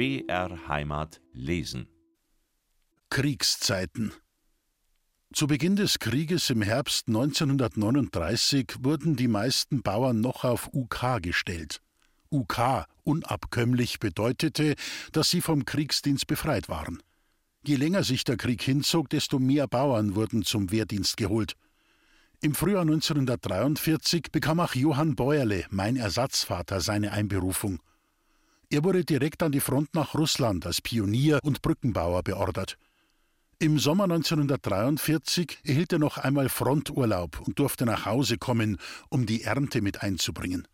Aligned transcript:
BR 0.00 0.66
Heimat 0.66 1.20
lesen. 1.34 1.86
Kriegszeiten 3.10 4.14
Zu 5.34 5.46
Beginn 5.46 5.76
des 5.76 5.98
Krieges 5.98 6.48
im 6.48 6.62
Herbst 6.62 7.08
1939 7.08 8.76
wurden 8.78 9.16
die 9.16 9.28
meisten 9.28 9.82
Bauern 9.82 10.22
noch 10.22 10.44
auf 10.44 10.70
UK 10.72 11.20
gestellt. 11.20 11.82
UK 12.32 12.86
unabkömmlich 13.02 13.98
bedeutete, 13.98 14.74
dass 15.12 15.28
sie 15.28 15.42
vom 15.42 15.66
Kriegsdienst 15.66 16.26
befreit 16.26 16.70
waren. 16.70 17.02
Je 17.66 17.76
länger 17.76 18.02
sich 18.02 18.24
der 18.24 18.38
Krieg 18.38 18.62
hinzog, 18.62 19.10
desto 19.10 19.38
mehr 19.38 19.68
Bauern 19.68 20.14
wurden 20.14 20.44
zum 20.44 20.70
Wehrdienst 20.70 21.18
geholt. 21.18 21.56
Im 22.40 22.54
Frühjahr 22.54 22.80
1943 22.88 24.32
bekam 24.32 24.60
auch 24.60 24.74
Johann 24.74 25.14
Bäuerle, 25.14 25.66
mein 25.68 25.96
Ersatzvater, 25.96 26.80
seine 26.80 27.12
Einberufung. 27.12 27.80
Er 28.72 28.84
wurde 28.84 29.04
direkt 29.04 29.42
an 29.42 29.50
die 29.50 29.60
Front 29.60 29.94
nach 29.94 30.14
Russland 30.14 30.64
als 30.64 30.80
Pionier 30.80 31.40
und 31.42 31.60
Brückenbauer 31.60 32.22
beordert. 32.22 32.78
Im 33.58 33.80
Sommer 33.80 34.04
1943 34.04 35.58
erhielt 35.64 35.92
er 35.92 35.98
noch 35.98 36.18
einmal 36.18 36.48
Fronturlaub 36.48 37.40
und 37.40 37.58
durfte 37.58 37.84
nach 37.84 38.06
Hause 38.06 38.38
kommen, 38.38 38.78
um 39.08 39.26
die 39.26 39.42
Ernte 39.42 39.82
mit 39.82 40.02
einzubringen. 40.02 40.68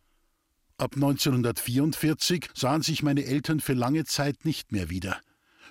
Ab 0.76 0.94
1944 0.94 2.50
sahen 2.54 2.82
sich 2.82 3.02
meine 3.02 3.24
Eltern 3.24 3.60
für 3.60 3.72
lange 3.72 4.04
Zeit 4.04 4.44
nicht 4.44 4.72
mehr 4.72 4.90
wieder. 4.90 5.18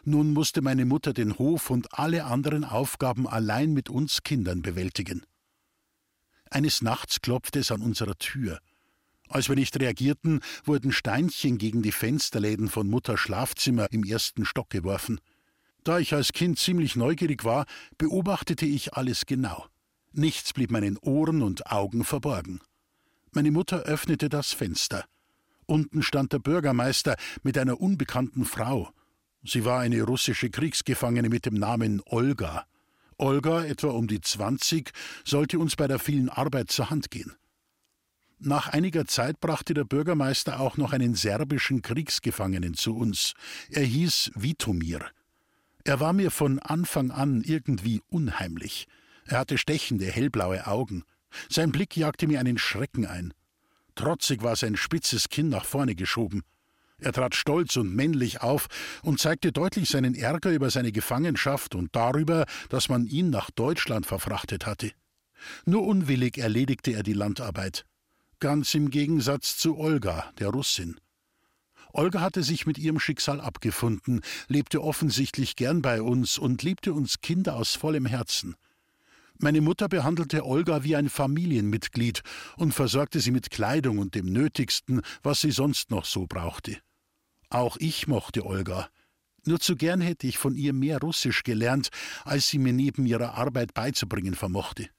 Nun 0.04 0.34
musste 0.34 0.64
meine 0.64 0.86
Mutter 0.86 1.14
den 1.14 1.38
Hof 1.38 1.70
und 1.70 1.98
alle 1.98 2.26
anderen 2.26 2.66
Aufgaben 2.66 3.28
allein 3.28 3.72
mit 3.72 3.90
uns 3.90 4.24
Kindern 4.24 4.64
bewältigen. 4.64 5.24
Eines 6.50 6.82
Nachts 6.82 7.22
klopfte 7.22 7.60
es 7.60 7.72
an 7.72 7.82
unserer 7.82 8.16
Tür. 8.16 8.60
Als 9.30 9.50
wir 9.50 9.56
nicht 9.56 9.80
reagierten, 9.80 10.42
wurden 10.64 10.92
Steinchen 10.92 11.58
gegen 11.58 11.82
die 11.82 11.92
Fensterläden 11.92 12.70
von 12.70 12.88
Mutters 12.88 13.20
Schlafzimmer 13.20 13.88
im 13.92 14.04
ersten 14.04 14.46
Stock 14.46 14.70
geworfen. 14.70 15.20
Da 15.84 16.00
ich 16.00 16.14
als 16.14 16.34
Kind 16.34 16.60
ziemlich 16.60 16.96
neugierig 16.96 17.44
war, 17.44 17.66
beobachtete 17.98 18.66
ich 18.66 18.94
alles 18.94 19.26
genau. 19.26 19.66
Nichts 20.14 20.54
blieb 20.54 20.72
meinen 20.72 20.98
Ohren 20.98 21.42
und 21.42 21.72
Augen 21.72 22.04
verborgen. 22.04 22.60
Meine 23.32 23.52
Mutter 23.52 23.84
öffnete 23.84 24.30
das 24.30 24.54
Fenster. 24.54 25.06
Unten 25.66 26.04
stand 26.04 26.32
der 26.32 26.40
Bürgermeister 26.40 27.18
mit 27.44 27.58
einer 27.58 27.82
unbekannten 27.82 28.46
Frau. 28.46 28.90
Sie 29.44 29.66
war 29.66 29.82
eine 29.82 30.02
russische 30.04 30.50
Kriegsgefangene 30.50 31.30
mit 31.30 31.46
dem 31.46 31.56
Namen 31.56 32.02
Olga. 32.06 32.66
Olga, 33.18 33.64
etwa 33.64 33.90
um 33.90 34.08
die 34.08 34.22
20, 34.22 34.92
sollte 35.24 35.60
uns 35.60 35.76
bei 35.76 35.88
der 35.88 36.00
vielen 36.00 36.30
Arbeit 36.30 36.72
zur 36.72 36.90
Hand 36.90 37.12
gehen. 37.12 37.34
Nach 38.40 38.68
einiger 38.68 39.06
Zeit 39.06 39.40
brachte 39.40 39.74
der 39.74 39.86
Bürgermeister 39.86 40.60
auch 40.60 40.78
noch 40.78 40.92
einen 40.94 41.16
serbischen 41.16 41.82
Kriegsgefangenen 41.82 42.74
zu 42.74 42.96
uns. 42.96 43.34
Er 43.70 43.84
hieß 43.84 44.32
Vitomir. 44.36 45.06
Er 45.84 46.00
war 46.00 46.14
mir 46.14 46.32
von 46.32 46.60
Anfang 46.60 47.12
an 47.12 47.42
irgendwie 47.44 48.02
unheimlich. 48.10 48.88
Er 49.26 49.40
hatte 49.40 49.58
stechende, 49.58 50.06
hellblaue 50.06 50.68
Augen. 50.68 51.04
Sein 51.50 51.72
Blick 51.72 51.96
jagte 51.96 52.28
mir 52.28 52.40
einen 52.40 52.58
Schrecken 52.58 53.06
ein. 53.06 53.34
Trotzig 53.96 54.44
war 54.44 54.56
sein 54.56 54.76
spitzes 54.76 55.30
Kinn 55.30 55.50
nach 55.50 55.66
vorne 55.66 55.96
geschoben. 55.96 56.44
Er 56.98 57.14
trat 57.14 57.36
stolz 57.36 57.76
und 57.78 57.94
männlich 57.94 58.42
auf 58.42 58.68
und 59.04 59.20
zeigte 59.20 59.52
deutlich 59.52 59.90
seinen 59.90 60.16
Ärger 60.16 60.52
über 60.52 60.70
seine 60.70 60.92
Gefangenschaft 60.92 61.76
und 61.76 61.96
darüber, 61.96 62.46
dass 62.70 62.90
man 62.90 63.06
ihn 63.06 63.30
nach 63.30 63.52
Deutschland 63.52 64.06
verfrachtet 64.06 64.66
hatte. 64.66 64.92
Nur 65.66 65.86
unwillig 65.86 66.38
erledigte 66.38 66.92
er 66.92 67.04
die 67.04 67.14
Landarbeit. 67.14 67.86
Ganz 68.46 68.76
im 68.76 68.92
Gegensatz 68.92 69.58
zu 69.58 69.76
Olga, 69.76 70.32
der 70.38 70.50
Russin. 70.50 71.00
Olga 71.94 72.22
hatte 72.22 72.44
sich 72.44 72.68
mit 72.68 72.78
ihrem 72.78 73.00
Schicksal 73.00 73.42
abgefunden, 73.42 74.22
lebte 74.48 74.84
offensichtlich 74.84 75.56
gern 75.56 75.82
bei 75.82 76.00
uns 76.00 76.38
und 76.38 76.62
liebte 76.62 76.94
uns 76.94 77.22
Kinder 77.22 77.56
aus 77.56 77.74
vollem 77.74 78.06
Herzen. 78.06 78.54
Meine 79.40 79.62
Mutter 79.62 79.90
behandelte 79.90 80.46
Olga 80.46 80.84
wie 80.84 80.96
ein 80.96 81.10
Familienmitglied 81.10 82.22
und 82.56 82.72
versorgte 82.72 83.20
sie 83.20 83.32
mit 83.32 83.50
Kleidung 83.50 83.98
und 83.98 84.14
dem 84.14 84.28
Nötigsten, 84.28 85.02
was 85.24 85.42
sie 85.42 85.50
sonst 85.50 85.90
noch 85.90 86.06
so 86.06 86.28
brauchte. 86.28 86.78
Auch 87.50 87.78
ich 87.78 88.06
mochte 88.06 88.46
Olga. 88.46 88.90
Nur 89.48 89.60
zu 89.60 89.76
gern 89.76 90.02
hätte 90.02 90.28
ich 90.28 90.38
von 90.38 90.56
ihr 90.56 90.74
mehr 90.74 91.00
Russisch 91.00 91.42
gelernt, 91.42 91.90
als 92.26 92.48
sie 92.50 92.60
mir 92.60 92.74
neben 92.74 93.08
ihrer 93.08 93.34
Arbeit 93.40 93.74
beizubringen 93.74 94.36
vermochte. 94.36 94.92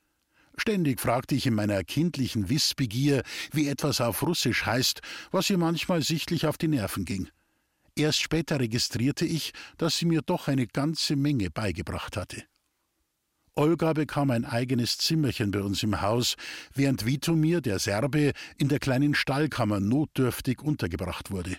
Ständig 0.56 1.00
fragte 1.00 1.34
ich 1.34 1.46
in 1.46 1.54
meiner 1.54 1.84
kindlichen 1.84 2.48
Wissbegier, 2.48 3.22
wie 3.52 3.68
etwas 3.68 4.00
auf 4.00 4.22
Russisch 4.22 4.64
heißt, 4.64 5.00
was 5.30 5.50
ihr 5.50 5.58
manchmal 5.58 6.02
sichtlich 6.02 6.46
auf 6.46 6.58
die 6.58 6.68
Nerven 6.68 7.04
ging. 7.04 7.28
Erst 7.94 8.20
später 8.20 8.60
registrierte 8.60 9.24
ich, 9.24 9.52
dass 9.78 9.96
sie 9.96 10.06
mir 10.06 10.22
doch 10.22 10.48
eine 10.48 10.66
ganze 10.66 11.16
Menge 11.16 11.50
beigebracht 11.50 12.16
hatte. 12.16 12.44
Olga 13.54 13.94
bekam 13.94 14.30
ein 14.30 14.44
eigenes 14.44 14.98
Zimmerchen 14.98 15.50
bei 15.50 15.62
uns 15.62 15.82
im 15.82 16.02
Haus, 16.02 16.36
während 16.74 17.06
Vitomir, 17.06 17.62
der 17.62 17.78
Serbe, 17.78 18.32
in 18.58 18.68
der 18.68 18.80
kleinen 18.80 19.14
Stallkammer 19.14 19.80
notdürftig 19.80 20.60
untergebracht 20.60 21.30
wurde. 21.30 21.56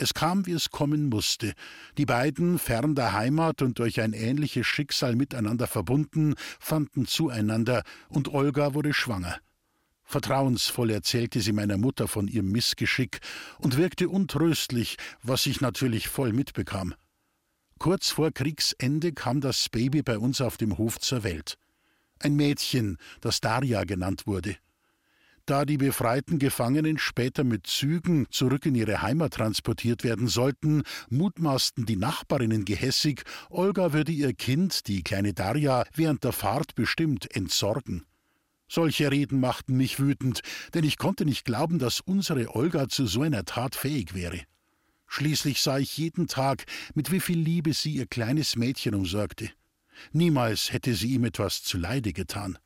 Es 0.00 0.14
kam, 0.14 0.46
wie 0.46 0.52
es 0.52 0.70
kommen 0.70 1.10
musste. 1.10 1.52
Die 1.98 2.06
beiden, 2.06 2.58
fern 2.58 2.94
der 2.94 3.12
Heimat 3.12 3.60
und 3.60 3.78
durch 3.78 4.00
ein 4.00 4.14
ähnliches 4.14 4.66
Schicksal 4.66 5.14
miteinander 5.14 5.66
verbunden, 5.66 6.36
fanden 6.58 7.06
zueinander, 7.06 7.82
und 8.08 8.32
Olga 8.32 8.72
wurde 8.72 8.94
schwanger. 8.94 9.36
Vertrauensvoll 10.04 10.90
erzählte 10.90 11.42
sie 11.42 11.52
meiner 11.52 11.76
Mutter 11.76 12.08
von 12.08 12.28
ihrem 12.28 12.50
Missgeschick 12.50 13.20
und 13.58 13.76
wirkte 13.76 14.08
untröstlich, 14.08 14.96
was 15.22 15.44
ich 15.44 15.60
natürlich 15.60 16.08
voll 16.08 16.32
mitbekam. 16.32 16.94
Kurz 17.78 18.08
vor 18.08 18.30
Kriegsende 18.32 19.12
kam 19.12 19.42
das 19.42 19.68
Baby 19.68 20.00
bei 20.02 20.16
uns 20.16 20.40
auf 20.40 20.56
dem 20.56 20.78
Hof 20.78 20.98
zur 20.98 21.24
Welt. 21.24 21.58
Ein 22.20 22.36
Mädchen, 22.36 22.96
das 23.20 23.42
Daria 23.42 23.84
genannt 23.84 24.26
wurde. 24.26 24.56
Da 25.46 25.64
die 25.64 25.78
befreiten 25.78 26.38
Gefangenen 26.38 26.98
später 26.98 27.44
mit 27.44 27.66
Zügen 27.66 28.26
zurück 28.30 28.66
in 28.66 28.74
ihre 28.74 29.02
Heimat 29.02 29.34
transportiert 29.34 30.04
werden 30.04 30.28
sollten, 30.28 30.82
mutmaßten 31.08 31.86
die 31.86 31.96
Nachbarinnen 31.96 32.64
gehässig, 32.64 33.24
Olga 33.48 33.92
würde 33.92 34.12
ihr 34.12 34.32
Kind, 34.32 34.86
die 34.86 35.02
kleine 35.02 35.32
Darja, 35.34 35.84
während 35.94 36.24
der 36.24 36.32
Fahrt 36.32 36.74
bestimmt 36.74 37.34
entsorgen. 37.34 38.04
Solche 38.68 39.10
Reden 39.10 39.40
machten 39.40 39.76
mich 39.76 39.98
wütend, 39.98 40.42
denn 40.74 40.84
ich 40.84 40.96
konnte 40.96 41.24
nicht 41.24 41.44
glauben, 41.44 41.80
dass 41.80 42.00
unsere 42.00 42.54
Olga 42.54 42.88
zu 42.88 43.06
so 43.06 43.22
einer 43.22 43.44
Tat 43.44 43.74
fähig 43.74 44.14
wäre. 44.14 44.42
Schließlich 45.08 45.60
sah 45.60 45.78
ich 45.78 45.98
jeden 45.98 46.28
Tag, 46.28 46.66
mit 46.94 47.10
wie 47.10 47.18
viel 47.18 47.38
Liebe 47.38 47.72
sie 47.72 47.94
ihr 47.94 48.06
kleines 48.06 48.54
Mädchen 48.54 48.94
umsorgte. 48.94 49.50
Niemals 50.12 50.72
hätte 50.72 50.94
sie 50.94 51.14
ihm 51.14 51.24
etwas 51.24 51.64
zuleide 51.64 52.12
getan. 52.12 52.58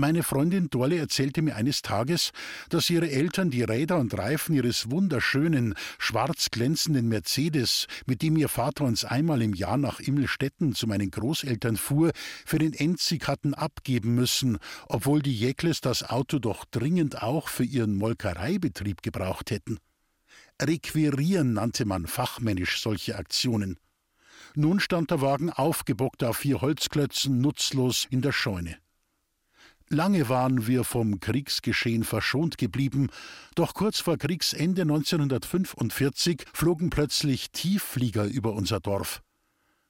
Meine 0.00 0.22
Freundin 0.22 0.70
Dorle 0.70 0.96
erzählte 0.96 1.42
mir 1.42 1.56
eines 1.56 1.82
Tages, 1.82 2.30
dass 2.68 2.88
ihre 2.88 3.10
Eltern 3.10 3.50
die 3.50 3.64
Räder 3.64 3.98
und 3.98 4.16
Reifen 4.16 4.54
ihres 4.54 4.92
wunderschönen, 4.92 5.74
schwarz 5.98 6.52
glänzenden 6.52 7.08
Mercedes, 7.08 7.88
mit 8.06 8.22
dem 8.22 8.36
ihr 8.36 8.48
Vater 8.48 8.84
uns 8.84 9.04
einmal 9.04 9.42
im 9.42 9.54
Jahr 9.54 9.76
nach 9.76 9.98
Immelstetten 9.98 10.76
zu 10.76 10.86
meinen 10.86 11.10
Großeltern 11.10 11.76
fuhr, 11.76 12.12
für 12.46 12.60
den 12.60 12.74
Endsieg 12.74 13.26
hatten 13.26 13.54
abgeben 13.54 14.14
müssen, 14.14 14.58
obwohl 14.86 15.20
die 15.20 15.36
Jäckles 15.36 15.80
das 15.80 16.08
Auto 16.08 16.38
doch 16.38 16.64
dringend 16.64 17.20
auch 17.20 17.48
für 17.48 17.64
ihren 17.64 17.96
Molkereibetrieb 17.96 19.02
gebraucht 19.02 19.50
hätten. 19.50 19.78
Requirieren 20.62 21.54
nannte 21.54 21.86
man 21.86 22.06
fachmännisch 22.06 22.80
solche 22.80 23.16
Aktionen. 23.16 23.80
Nun 24.54 24.78
stand 24.78 25.10
der 25.10 25.20
Wagen 25.20 25.50
aufgebockt 25.50 26.22
auf 26.22 26.36
vier 26.36 26.60
Holzklötzen 26.60 27.40
nutzlos 27.40 28.06
in 28.08 28.22
der 28.22 28.30
Scheune. 28.30 28.76
Lange 29.90 30.28
waren 30.28 30.66
wir 30.66 30.84
vom 30.84 31.18
Kriegsgeschehen 31.18 32.04
verschont 32.04 32.58
geblieben, 32.58 33.08
doch 33.54 33.72
kurz 33.72 34.00
vor 34.00 34.18
Kriegsende 34.18 34.82
1945 34.82 36.44
flogen 36.52 36.90
plötzlich 36.90 37.50
Tiefflieger 37.52 38.24
über 38.24 38.52
unser 38.52 38.80
Dorf. 38.80 39.22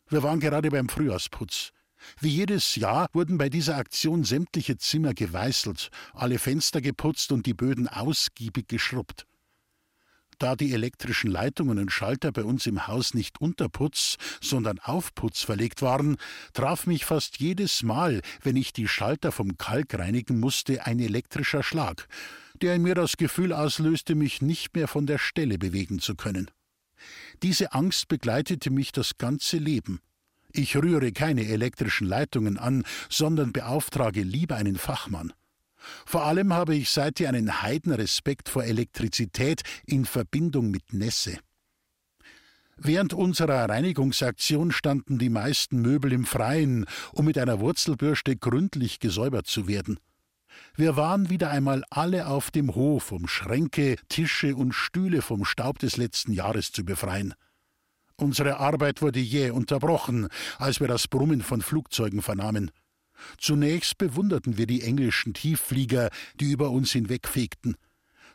Wir 0.09 0.23
waren 0.23 0.39
gerade 0.39 0.71
beim 0.71 0.89
Frühjahrsputz. 0.89 1.73
Wie 2.21 2.29
jedes 2.29 2.77
Jahr 2.77 3.09
wurden 3.13 3.39
bei 3.39 3.49
dieser 3.49 3.77
Aktion 3.77 4.23
sämtliche 4.23 4.77
Zimmer 4.77 5.15
geweißelt, 5.15 5.91
alle 6.15 6.39
Fenster 6.39 6.81
geputzt 6.81 7.33
und 7.33 7.45
die 7.45 7.55
Böden 7.55 7.89
ausgiebig 7.89 8.69
geschrubbt. 8.69 9.28
Da 10.39 10.55
die 10.55 10.73
elektrischen 10.73 11.33
Leitungen 11.33 11.79
und 11.79 11.91
Schalter 11.91 12.31
bei 12.31 12.45
uns 12.45 12.67
im 12.67 12.87
Haus 12.87 13.13
nicht 13.13 13.41
unter 13.41 13.69
Putz, 13.69 14.17
sondern 14.41 14.79
auf 14.79 15.13
Putz 15.15 15.43
verlegt 15.43 15.83
waren, 15.83 16.17
traf 16.53 16.87
mich 16.87 17.05
fast 17.05 17.39
jedes 17.39 17.83
Mal, 17.83 18.23
wenn 18.43 18.55
ich 18.55 18.73
die 18.73 18.87
Schalter 18.87 19.33
vom 19.33 19.57
Kalk 19.59 19.99
reinigen 19.99 20.39
musste, 20.39 20.87
ein 20.87 21.01
elektrischer 21.01 21.65
Schlag, 21.65 22.07
der 22.63 22.77
in 22.77 22.83
mir 22.83 22.95
das 22.95 23.17
Gefühl 23.17 23.53
auslöste, 23.53 24.15
mich 24.15 24.41
nicht 24.41 24.77
mehr 24.77 24.87
von 24.87 25.07
der 25.07 25.19
Stelle 25.19 25.59
bewegen 25.59 25.99
zu 25.99 26.15
können. 26.15 26.49
Diese 27.43 27.73
Angst 27.73 28.07
begleitete 28.07 28.71
mich 28.71 28.93
das 28.93 29.19
ganze 29.19 29.59
Leben. 29.59 30.01
Ich 30.53 30.77
rühre 30.77 31.13
keine 31.13 31.47
elektrischen 31.47 32.07
Leitungen 32.07 32.59
an, 32.59 32.85
sondern 33.09 33.53
beauftrage 33.53 34.23
lieber 34.23 34.57
einen 34.57 34.77
Fachmann. 34.77 35.33
Vor 36.07 36.25
allem 36.25 36.53
habe 36.53 36.75
ich 36.75 36.91
seither 36.91 37.29
einen 37.29 37.63
Heidenrespekt 37.63 38.49
vor 38.49 38.65
Elektrizität 38.65 39.63
in 39.87 40.05
Verbindung 40.05 40.71
mit 40.71 40.93
Nässe. 40.93 41.39
Während 42.77 43.13
unserer 43.13 43.69
Reinigungsaktion 43.69 44.71
standen 44.71 45.19
die 45.19 45.31
meisten 45.31 45.83
Möbel 45.83 46.13
im 46.13 46.25
Freien, 46.25 46.87
um 47.13 47.25
mit 47.25 47.37
einer 47.37 47.59
Wurzelbürste 47.59 48.37
gründlich 48.37 49.01
gesäubert 49.01 49.49
zu 49.49 49.67
werden. 49.67 49.99
Wir 50.77 50.97
waren 50.97 51.29
wieder 51.29 51.51
einmal 51.51 51.83
alle 51.91 52.29
auf 52.29 52.53
dem 52.53 52.75
Hof, 52.75 53.11
um 53.11 53.27
Schränke, 53.27 53.97
Tische 54.09 54.55
und 54.55 54.73
Stühle 54.73 55.23
vom 55.23 55.45
Staub 55.45 55.81
des 55.81 55.97
letzten 55.97 56.33
Jahres 56.33 56.71
zu 56.71 56.85
befreien. 56.85 57.35
Unsere 58.17 58.59
Arbeit 58.59 59.03
wurde 59.03 59.21
jäh 59.21 59.51
unterbrochen, 59.51 60.29
als 60.59 60.81
wir 60.81 60.89
das 60.89 61.09
Brummen 61.09 61.43
von 61.43 61.63
Flugzeugen 61.63 62.23
vernahmen. 62.23 62.71
Zunächst 63.39 63.99
bewunderten 63.99 64.59
wir 64.59 64.67
die 64.67 64.83
englischen 64.83 65.35
Tiefflieger, 65.35 66.11
die 66.41 66.51
über 66.51 66.71
uns 66.71 66.93
hinwegfegten. 66.93 67.77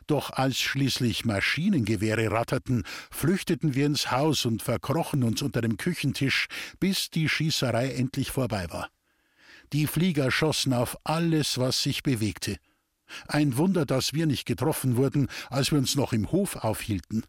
Doch 0.06 0.30
als 0.30 0.58
schließlich 0.58 1.24
Maschinengewehre 1.24 2.30
ratterten, 2.30 2.84
flüchteten 3.10 3.74
wir 3.74 3.86
ins 3.86 4.10
Haus 4.10 4.44
und 4.44 4.62
verkrochen 4.62 5.22
uns 5.22 5.40
unter 5.40 5.62
dem 5.62 5.76
Küchentisch, 5.78 6.48
bis 6.78 7.10
die 7.10 7.28
Schießerei 7.28 7.92
endlich 7.92 8.30
vorbei 8.30 8.66
war. 8.70 8.90
Die 9.72 9.86
Flieger 9.86 10.30
schossen 10.30 10.74
auf 10.74 10.98
alles, 11.04 11.58
was 11.58 11.82
sich 11.82 12.02
bewegte. 12.02 12.58
Ein 13.26 13.56
Wunder, 13.56 13.86
dass 13.86 14.12
wir 14.12 14.26
nicht 14.26 14.44
getroffen 14.46 14.96
wurden, 14.96 15.28
als 15.48 15.70
wir 15.70 15.78
uns 15.78 15.96
noch 15.96 16.12
im 16.12 16.30
Hof 16.30 16.56
aufhielten. 16.56 17.24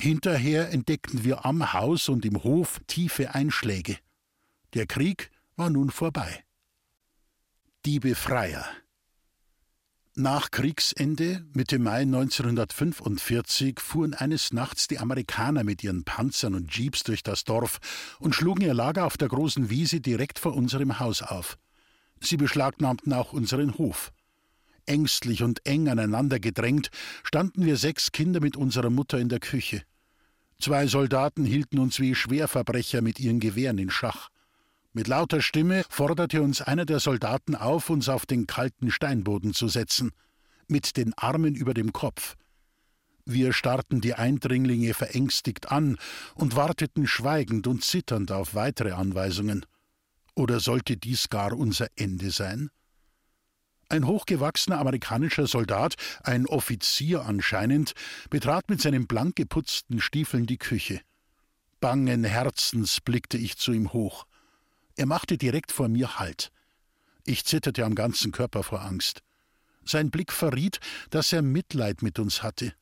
Hinterher 0.00 0.70
entdeckten 0.70 1.24
wir 1.24 1.44
am 1.44 1.72
Haus 1.72 2.08
und 2.08 2.24
im 2.24 2.42
Hof 2.42 2.80
tiefe 2.86 3.34
Einschläge. 3.34 3.98
Der 4.74 4.86
Krieg 4.86 5.30
war 5.56 5.70
nun 5.70 5.90
vorbei. 5.90 6.44
Die 7.86 7.98
Befreier 7.98 8.66
nach 10.14 10.50
Kriegsende, 10.50 11.46
Mitte 11.54 11.78
Mai 11.78 12.02
1945, 12.02 13.80
fuhren 13.80 14.12
eines 14.12 14.52
Nachts 14.52 14.86
die 14.86 14.98
Amerikaner 14.98 15.64
mit 15.64 15.82
ihren 15.82 16.04
Panzern 16.04 16.54
und 16.54 16.76
Jeeps 16.76 17.04
durch 17.04 17.22
das 17.22 17.44
Dorf 17.44 17.78
und 18.18 18.34
schlugen 18.34 18.60
ihr 18.60 18.74
Lager 18.74 19.06
auf 19.06 19.16
der 19.16 19.28
großen 19.28 19.70
Wiese 19.70 20.02
direkt 20.02 20.38
vor 20.38 20.54
unserem 20.54 21.00
Haus 21.00 21.22
auf. 21.22 21.56
Sie 22.20 22.36
beschlagnahmten 22.36 23.14
auch 23.14 23.32
unseren 23.32 23.78
Hof. 23.78 24.12
Ängstlich 24.84 25.42
und 25.42 25.64
eng 25.64 25.88
aneinander 25.88 26.38
gedrängt, 26.38 26.90
standen 27.22 27.64
wir 27.64 27.78
sechs 27.78 28.12
Kinder 28.12 28.40
mit 28.40 28.58
unserer 28.58 28.90
Mutter 28.90 29.18
in 29.18 29.30
der 29.30 29.40
Küche. 29.40 29.84
Zwei 30.60 30.86
Soldaten 30.86 31.46
hielten 31.46 31.78
uns 31.78 31.98
wie 31.98 32.14
Schwerverbrecher 32.14 33.00
mit 33.00 33.18
ihren 33.20 33.40
Gewehren 33.40 33.78
in 33.78 33.88
Schach. 33.88 34.28
Mit 34.92 35.06
lauter 35.06 35.40
Stimme 35.40 35.84
forderte 35.88 36.42
uns 36.42 36.62
einer 36.62 36.84
der 36.84 36.98
Soldaten 36.98 37.54
auf, 37.54 37.90
uns 37.90 38.08
auf 38.08 38.26
den 38.26 38.48
kalten 38.48 38.90
Steinboden 38.90 39.54
zu 39.54 39.68
setzen, 39.68 40.10
mit 40.66 40.96
den 40.96 41.14
Armen 41.14 41.54
über 41.54 41.74
dem 41.74 41.92
Kopf. 41.92 42.34
Wir 43.24 43.52
starrten 43.52 44.00
die 44.00 44.14
Eindringlinge 44.14 44.92
verängstigt 44.94 45.70
an 45.70 45.96
und 46.34 46.56
warteten 46.56 47.06
schweigend 47.06 47.68
und 47.68 47.84
zitternd 47.84 48.32
auf 48.32 48.56
weitere 48.56 48.90
Anweisungen. 48.90 49.64
Oder 50.34 50.58
sollte 50.58 50.96
dies 50.96 51.28
gar 51.28 51.52
unser 51.52 51.86
Ende 51.94 52.32
sein? 52.32 52.70
Ein 53.88 54.06
hochgewachsener 54.06 54.78
amerikanischer 54.78 55.46
Soldat, 55.46 55.94
ein 56.24 56.46
Offizier 56.46 57.24
anscheinend, 57.24 57.92
betrat 58.28 58.68
mit 58.68 58.80
seinen 58.80 59.06
blank 59.06 59.36
geputzten 59.36 60.00
Stiefeln 60.00 60.46
die 60.46 60.58
Küche. 60.58 61.00
Bangen 61.78 62.24
Herzens 62.24 63.00
blickte 63.00 63.38
ich 63.38 63.56
zu 63.56 63.72
ihm 63.72 63.92
hoch. 63.92 64.26
Er 65.00 65.06
machte 65.06 65.38
direkt 65.38 65.72
vor 65.72 65.88
mir 65.88 66.18
Halt. 66.18 66.52
Ich 67.24 67.46
zitterte 67.46 67.86
am 67.86 67.94
ganzen 67.94 68.32
Körper 68.32 68.62
vor 68.62 68.82
Angst. 68.82 69.22
Sein 69.82 70.10
Blick 70.10 70.30
verriet, 70.30 70.78
dass 71.08 71.32
er 71.32 71.40
Mitleid 71.40 72.02
mit 72.02 72.18
uns 72.18 72.42
hatte. 72.42 72.74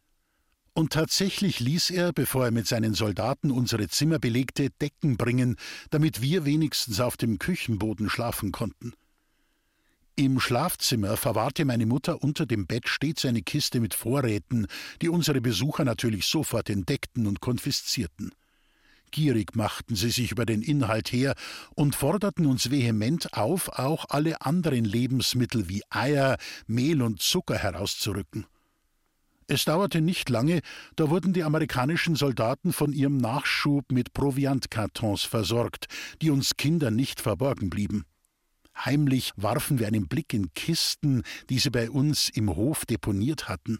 Und 0.72 0.94
tatsächlich 0.94 1.60
ließ 1.60 1.90
er, 1.90 2.12
bevor 2.12 2.46
er 2.46 2.50
mit 2.50 2.66
seinen 2.66 2.94
Soldaten 2.94 3.52
unsere 3.52 3.86
Zimmer 3.86 4.18
belegte, 4.18 4.70
Decken 4.80 5.16
bringen, 5.16 5.54
damit 5.90 6.20
wir 6.20 6.44
wenigstens 6.44 6.98
auf 6.98 7.16
dem 7.16 7.38
Küchenboden 7.38 8.10
schlafen 8.10 8.50
konnten. 8.50 8.94
Im 10.16 10.40
Schlafzimmer 10.40 11.16
verwahrte 11.16 11.64
meine 11.64 11.86
Mutter 11.86 12.20
unter 12.24 12.46
dem 12.46 12.66
Bett 12.66 12.88
stets 12.88 13.26
eine 13.26 13.42
Kiste 13.42 13.78
mit 13.78 13.94
Vorräten, 13.94 14.66
die 15.02 15.08
unsere 15.08 15.40
Besucher 15.40 15.84
natürlich 15.84 16.26
sofort 16.26 16.68
entdeckten 16.68 17.28
und 17.28 17.38
konfiszierten. 17.38 18.32
Gierig 19.10 19.56
machten 19.56 19.96
sie 19.96 20.10
sich 20.10 20.32
über 20.32 20.44
den 20.44 20.62
Inhalt 20.62 21.12
her 21.12 21.34
und 21.74 21.94
forderten 21.94 22.46
uns 22.46 22.70
vehement 22.70 23.32
auf, 23.34 23.68
auch 23.70 24.06
alle 24.08 24.42
anderen 24.42 24.84
Lebensmittel 24.84 25.68
wie 25.68 25.82
Eier, 25.90 26.36
Mehl 26.66 27.02
und 27.02 27.22
Zucker 27.22 27.56
herauszurücken. 27.56 28.46
Es 29.50 29.64
dauerte 29.64 30.02
nicht 30.02 30.28
lange, 30.28 30.60
da 30.96 31.08
wurden 31.08 31.32
die 31.32 31.42
amerikanischen 31.42 32.16
Soldaten 32.16 32.74
von 32.74 32.92
ihrem 32.92 33.16
Nachschub 33.16 33.90
mit 33.90 34.12
Proviantkartons 34.12 35.22
versorgt, 35.22 35.86
die 36.20 36.30
uns 36.30 36.58
Kindern 36.58 36.94
nicht 36.94 37.22
verborgen 37.22 37.70
blieben. 37.70 38.04
Heimlich 38.76 39.32
warfen 39.36 39.78
wir 39.78 39.86
einen 39.86 40.06
Blick 40.06 40.34
in 40.34 40.52
Kisten, 40.52 41.22
die 41.48 41.58
sie 41.58 41.70
bei 41.70 41.90
uns 41.90 42.28
im 42.28 42.54
Hof 42.54 42.84
deponiert 42.84 43.48
hatten. 43.48 43.78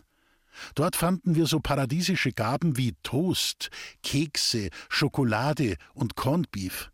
Dort 0.75 0.97
fanden 0.97 1.35
wir 1.35 1.47
so 1.47 1.61
paradiesische 1.61 2.33
Gaben 2.33 2.77
wie 2.77 2.95
Toast, 3.03 3.71
Kekse, 4.03 4.71
Schokolade 4.89 5.77
und 5.95 6.17
Corned 6.17 6.51
Beef. 6.51 6.91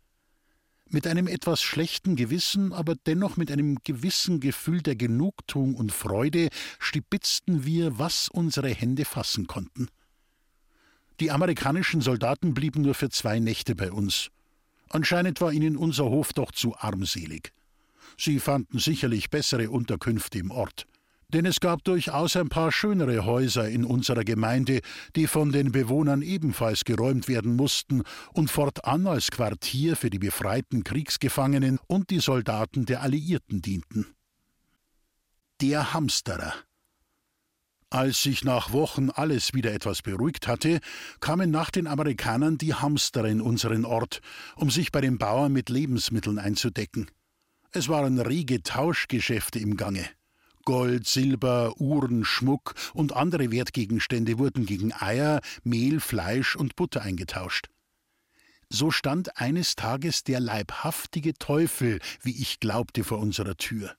Mit 0.87 1.07
einem 1.07 1.27
etwas 1.27 1.61
schlechten 1.61 2.15
Gewissen, 2.15 2.71
aber 2.71 2.95
dennoch 2.95 3.37
mit 3.37 3.51
einem 3.51 3.79
gewissen 3.83 4.39
Gefühl 4.39 4.81
der 4.81 4.95
Genugtuung 4.95 5.75
und 5.75 5.91
Freude 5.91 6.49
stibitzten 6.79 7.65
wir, 7.65 7.97
was 7.97 8.29
unsere 8.29 8.69
Hände 8.69 9.03
fassen 9.03 9.47
konnten. 9.47 9.87
Die 11.19 11.31
amerikanischen 11.31 12.01
Soldaten 12.01 12.53
blieben 12.53 12.81
nur 12.81 12.93
für 12.93 13.09
zwei 13.09 13.39
Nächte 13.39 13.73
bei 13.73 13.91
uns. 13.91 14.29
Anscheinend 14.89 15.41
war 15.41 15.51
ihnen 15.51 15.75
unser 15.75 16.05
Hof 16.05 16.33
doch 16.33 16.51
zu 16.51 16.77
armselig. 16.77 17.51
Sie 18.17 18.39
fanden 18.39 18.79
sicherlich 18.79 19.29
bessere 19.29 19.71
Unterkünfte 19.71 20.37
im 20.37 20.51
Ort 20.51 20.85
denn 21.29 21.45
es 21.45 21.59
gab 21.59 21.83
durchaus 21.83 22.35
ein 22.35 22.49
paar 22.49 22.71
schönere 22.71 23.25
Häuser 23.25 23.67
in 23.69 23.85
unserer 23.85 24.23
Gemeinde, 24.23 24.81
die 25.15 25.27
von 25.27 25.51
den 25.51 25.71
Bewohnern 25.71 26.21
ebenfalls 26.21 26.85
geräumt 26.85 27.27
werden 27.27 27.55
mussten 27.55 28.03
und 28.33 28.51
fortan 28.51 29.07
als 29.07 29.31
Quartier 29.31 29.95
für 29.95 30.09
die 30.09 30.19
befreiten 30.19 30.83
Kriegsgefangenen 30.83 31.79
und 31.87 32.09
die 32.09 32.19
Soldaten 32.19 32.85
der 32.85 33.01
Alliierten 33.01 33.61
dienten. 33.61 34.07
Der 35.61 35.93
Hamsterer 35.93 36.53
als 37.95 38.23
sich 38.23 38.43
nach 38.43 38.73
Wochen 38.73 39.09
alles 39.09 39.53
wieder 39.53 39.73
etwas 39.73 40.01
beruhigt 40.01 40.49
hatte, 40.49 40.79
kamen 41.21 41.49
nach 41.49 41.71
den 41.71 41.87
Amerikanern 41.87 42.57
die 42.57 42.73
Hamsterer 42.73 43.27
in 43.27 43.39
unseren 43.39 43.85
Ort, 43.85 44.19
um 44.57 44.69
sich 44.69 44.91
bei 44.91 44.99
den 44.99 45.17
Bauern 45.17 45.53
mit 45.53 45.69
Lebensmitteln 45.69 46.37
einzudecken. 46.37 47.09
Es 47.71 47.87
waren 47.87 48.19
rege 48.19 48.63
Tauschgeschäfte 48.63 49.59
im 49.59 49.77
Gange. 49.77 50.05
Gold, 50.65 51.07
Silber, 51.07 51.79
Uhren, 51.79 52.25
Schmuck 52.25 52.73
und 52.93 53.13
andere 53.13 53.51
Wertgegenstände 53.51 54.37
wurden 54.37 54.65
gegen 54.65 54.91
Eier, 54.93 55.41
Mehl, 55.63 55.99
Fleisch 55.99 56.55
und 56.55 56.75
Butter 56.75 57.01
eingetauscht. 57.01 57.69
So 58.69 58.91
stand 58.91 59.37
eines 59.37 59.75
Tages 59.75 60.23
der 60.23 60.39
leibhaftige 60.39 61.35
Teufel, 61.35 61.99
wie 62.21 62.41
ich 62.41 62.59
glaubte, 62.59 63.03
vor 63.03 63.19
unserer 63.19 63.55
Tür. 63.55 63.95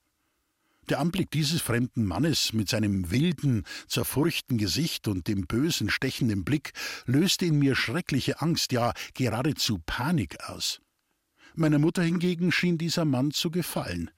Der 0.88 1.00
Anblick 1.00 1.30
dieses 1.30 1.62
fremden 1.62 2.04
Mannes 2.04 2.52
mit 2.52 2.68
seinem 2.68 3.10
wilden, 3.10 3.64
zerfurchten 3.88 4.56
Gesicht 4.56 5.08
und 5.08 5.26
dem 5.26 5.46
bösen, 5.46 5.90
stechenden 5.90 6.44
Blick 6.44 6.72
löste 7.06 7.46
in 7.46 7.58
mir 7.58 7.74
schreckliche 7.74 8.40
Angst, 8.40 8.70
ja 8.70 8.92
geradezu 9.14 9.80
Panik 9.84 10.36
aus. 10.48 10.80
Meiner 11.54 11.78
Mutter 11.78 12.02
hingegen 12.02 12.52
schien 12.52 12.78
dieser 12.78 13.04
Mann 13.04 13.32
zu 13.32 13.50
gefallen. 13.50 14.10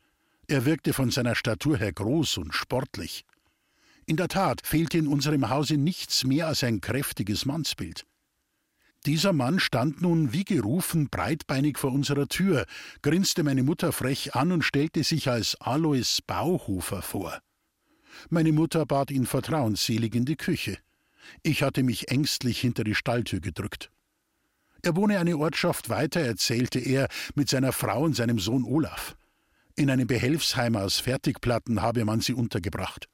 Er 0.48 0.64
wirkte 0.64 0.94
von 0.94 1.10
seiner 1.10 1.34
Statur 1.34 1.76
her 1.76 1.92
groß 1.92 2.38
und 2.38 2.54
sportlich. 2.54 3.26
In 4.06 4.16
der 4.16 4.28
Tat 4.28 4.62
fehlte 4.64 4.96
in 4.96 5.06
unserem 5.06 5.50
Hause 5.50 5.76
nichts 5.76 6.24
mehr 6.24 6.46
als 6.46 6.64
ein 6.64 6.80
kräftiges 6.80 7.44
Mannsbild. 7.44 8.06
Dieser 9.04 9.34
Mann 9.34 9.60
stand 9.60 10.00
nun 10.00 10.32
wie 10.32 10.44
gerufen 10.44 11.10
breitbeinig 11.10 11.76
vor 11.76 11.92
unserer 11.92 12.28
Tür, 12.28 12.64
grinste 13.02 13.44
meine 13.44 13.62
Mutter 13.62 13.92
frech 13.92 14.34
an 14.34 14.50
und 14.50 14.62
stellte 14.62 15.04
sich 15.04 15.28
als 15.28 15.54
Alois 15.60 16.20
Bauhofer 16.26 17.02
vor. 17.02 17.38
Meine 18.30 18.52
Mutter 18.52 18.86
bat 18.86 19.10
ihn 19.10 19.26
vertrauensselig 19.26 20.14
in 20.14 20.24
die 20.24 20.36
Küche. 20.36 20.78
Ich 21.42 21.62
hatte 21.62 21.82
mich 21.82 22.08
ängstlich 22.08 22.58
hinter 22.58 22.84
die 22.84 22.94
Stalltür 22.94 23.40
gedrückt. 23.40 23.90
Er 24.80 24.96
wohne 24.96 25.18
eine 25.18 25.36
Ortschaft 25.36 25.90
weiter, 25.90 26.20
erzählte 26.20 26.78
er, 26.78 27.08
mit 27.34 27.50
seiner 27.50 27.72
Frau 27.72 28.04
und 28.04 28.16
seinem 28.16 28.38
Sohn 28.38 28.64
Olaf. 28.64 29.14
In 29.78 29.90
einem 29.90 30.08
Behelfsheim 30.08 30.74
aus 30.74 30.98
Fertigplatten 30.98 31.82
habe 31.82 32.04
man 32.04 32.20
sie 32.20 32.32
untergebracht. 32.32 33.08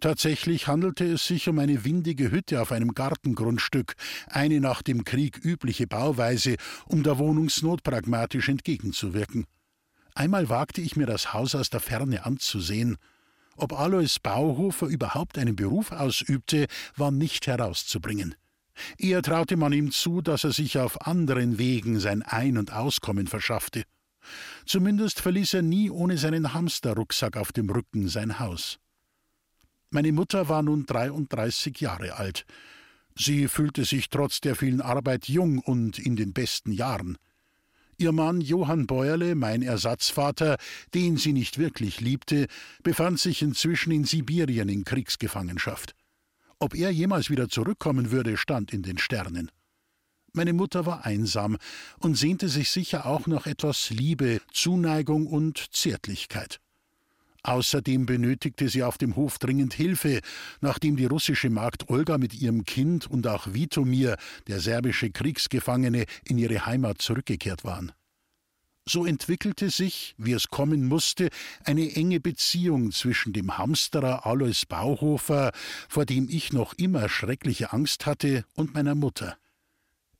Tatsächlich 0.00 0.66
handelte 0.66 1.04
es 1.04 1.28
sich 1.28 1.48
um 1.48 1.60
eine 1.60 1.84
windige 1.84 2.32
Hütte 2.32 2.60
auf 2.60 2.72
einem 2.72 2.92
Gartengrundstück, 2.92 3.94
eine 4.26 4.58
nach 4.58 4.82
dem 4.82 5.04
Krieg 5.04 5.38
übliche 5.44 5.86
Bauweise, 5.86 6.56
um 6.86 7.04
der 7.04 7.18
Wohnungsnot 7.18 7.84
pragmatisch 7.84 8.48
entgegenzuwirken. 8.48 9.46
Einmal 10.12 10.48
wagte 10.48 10.80
ich 10.80 10.96
mir 10.96 11.06
das 11.06 11.32
Haus 11.34 11.54
aus 11.54 11.70
der 11.70 11.78
Ferne 11.78 12.26
anzusehen. 12.26 12.96
Ob 13.56 13.72
Alois 13.72 14.18
Bauhofer 14.20 14.88
überhaupt 14.88 15.38
einen 15.38 15.54
Beruf 15.54 15.92
ausübte, 15.92 16.66
war 16.96 17.12
nicht 17.12 17.46
herauszubringen. 17.46 18.34
Eher 18.98 19.22
traute 19.22 19.56
man 19.56 19.72
ihm 19.72 19.92
zu, 19.92 20.20
dass 20.20 20.42
er 20.42 20.52
sich 20.52 20.78
auf 20.78 21.06
anderen 21.06 21.58
Wegen 21.58 22.00
sein 22.00 22.22
Ein- 22.22 22.58
und 22.58 22.72
Auskommen 22.72 23.28
verschaffte. 23.28 23.84
Zumindest 24.66 25.20
verließ 25.20 25.54
er 25.54 25.62
nie 25.62 25.90
ohne 25.90 26.18
seinen 26.18 26.54
Hamsterrucksack 26.54 27.36
auf 27.36 27.52
dem 27.52 27.70
Rücken 27.70 28.08
sein 28.08 28.38
Haus. 28.38 28.78
Meine 29.90 30.12
Mutter 30.12 30.48
war 30.48 30.62
nun 30.62 30.86
33 30.86 31.80
Jahre 31.80 32.16
alt. 32.16 32.46
Sie 33.14 33.48
fühlte 33.48 33.84
sich 33.84 34.08
trotz 34.08 34.40
der 34.40 34.56
vielen 34.56 34.80
Arbeit 34.80 35.28
jung 35.28 35.58
und 35.58 35.98
in 35.98 36.16
den 36.16 36.32
besten 36.32 36.72
Jahren. 36.72 37.18
Ihr 37.98 38.12
Mann 38.12 38.40
Johann 38.40 38.86
Bäuerle, 38.86 39.34
mein 39.34 39.62
Ersatzvater, 39.62 40.56
den 40.94 41.18
sie 41.18 41.32
nicht 41.32 41.58
wirklich 41.58 42.00
liebte, 42.00 42.46
befand 42.82 43.20
sich 43.20 43.42
inzwischen 43.42 43.92
in 43.92 44.04
Sibirien 44.04 44.68
in 44.68 44.84
Kriegsgefangenschaft. 44.84 45.94
Ob 46.58 46.74
er 46.74 46.90
jemals 46.90 47.28
wieder 47.28 47.48
zurückkommen 47.48 48.10
würde, 48.10 48.36
stand 48.36 48.72
in 48.72 48.82
den 48.82 48.98
Sternen. 48.98 49.50
Meine 50.34 50.54
Mutter 50.54 50.86
war 50.86 51.04
einsam 51.04 51.58
und 51.98 52.14
sehnte 52.14 52.48
sich 52.48 52.70
sicher 52.70 53.04
auch 53.04 53.26
nach 53.26 53.46
etwas 53.46 53.90
Liebe, 53.90 54.40
Zuneigung 54.50 55.26
und 55.26 55.74
Zärtlichkeit. 55.74 56.58
Außerdem 57.42 58.06
benötigte 58.06 58.68
sie 58.70 58.82
auf 58.82 58.96
dem 58.96 59.16
Hof 59.16 59.38
dringend 59.38 59.74
Hilfe, 59.74 60.20
nachdem 60.62 60.96
die 60.96 61.04
russische 61.04 61.50
Magd 61.50 61.90
Olga 61.90 62.16
mit 62.16 62.32
ihrem 62.32 62.64
Kind 62.64 63.10
und 63.10 63.26
auch 63.26 63.52
Vitomir, 63.52 64.16
der 64.46 64.60
serbische 64.60 65.10
Kriegsgefangene, 65.10 66.06
in 66.24 66.38
ihre 66.38 66.64
Heimat 66.64 67.02
zurückgekehrt 67.02 67.64
waren. 67.64 67.92
So 68.86 69.04
entwickelte 69.04 69.68
sich, 69.68 70.14
wie 70.16 70.32
es 70.32 70.48
kommen 70.48 70.88
musste, 70.88 71.28
eine 71.64 71.94
enge 71.94 72.20
Beziehung 72.20 72.90
zwischen 72.90 73.32
dem 73.32 73.58
Hamsterer 73.58 74.24
Alois 74.24 74.64
Bauhofer, 74.66 75.52
vor 75.88 76.06
dem 76.06 76.28
ich 76.30 76.52
noch 76.52 76.72
immer 76.74 77.08
schreckliche 77.08 77.72
Angst 77.72 78.06
hatte, 78.06 78.44
und 78.54 78.72
meiner 78.74 78.94
Mutter. 78.94 79.36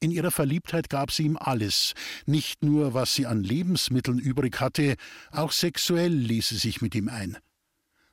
In 0.03 0.11
ihrer 0.11 0.33
Verliebtheit 0.33 0.91
gab 0.91 1.13
sie 1.13 1.23
ihm 1.23 1.37
alles, 1.37 1.95
nicht 2.27 2.65
nur, 2.65 2.93
was 2.93 3.15
sie 3.15 3.25
an 3.25 3.45
Lebensmitteln 3.45 4.19
übrig 4.19 4.61
hatte, 4.61 4.97
auch 5.31 5.53
sexuell 5.53 6.13
ließ 6.13 6.49
sie 6.49 6.57
sich 6.57 6.83
mit 6.83 6.97
ihm 6.97 7.09
ein. 7.09 7.39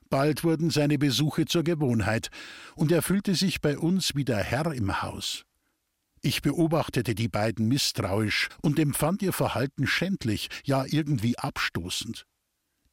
Bald 0.08 0.44
wurden 0.44 0.70
seine 0.70 1.00
Besuche 1.00 1.46
zur 1.46 1.64
Gewohnheit, 1.64 2.30
und 2.76 2.92
er 2.92 3.02
fühlte 3.02 3.34
sich 3.34 3.60
bei 3.60 3.76
uns 3.76 4.14
wie 4.14 4.24
der 4.24 4.38
Herr 4.38 4.72
im 4.72 5.02
Haus. 5.02 5.46
Ich 6.22 6.44
beobachtete 6.44 7.16
die 7.16 7.28
beiden 7.28 7.68
misstrauisch 7.68 8.50
und 8.62 8.78
empfand 8.78 9.24
ihr 9.24 9.34
Verhalten 9.34 9.88
schändlich, 9.88 10.50
ja 10.64 10.86
irgendwie 10.86 11.40
abstoßend. 11.40 12.28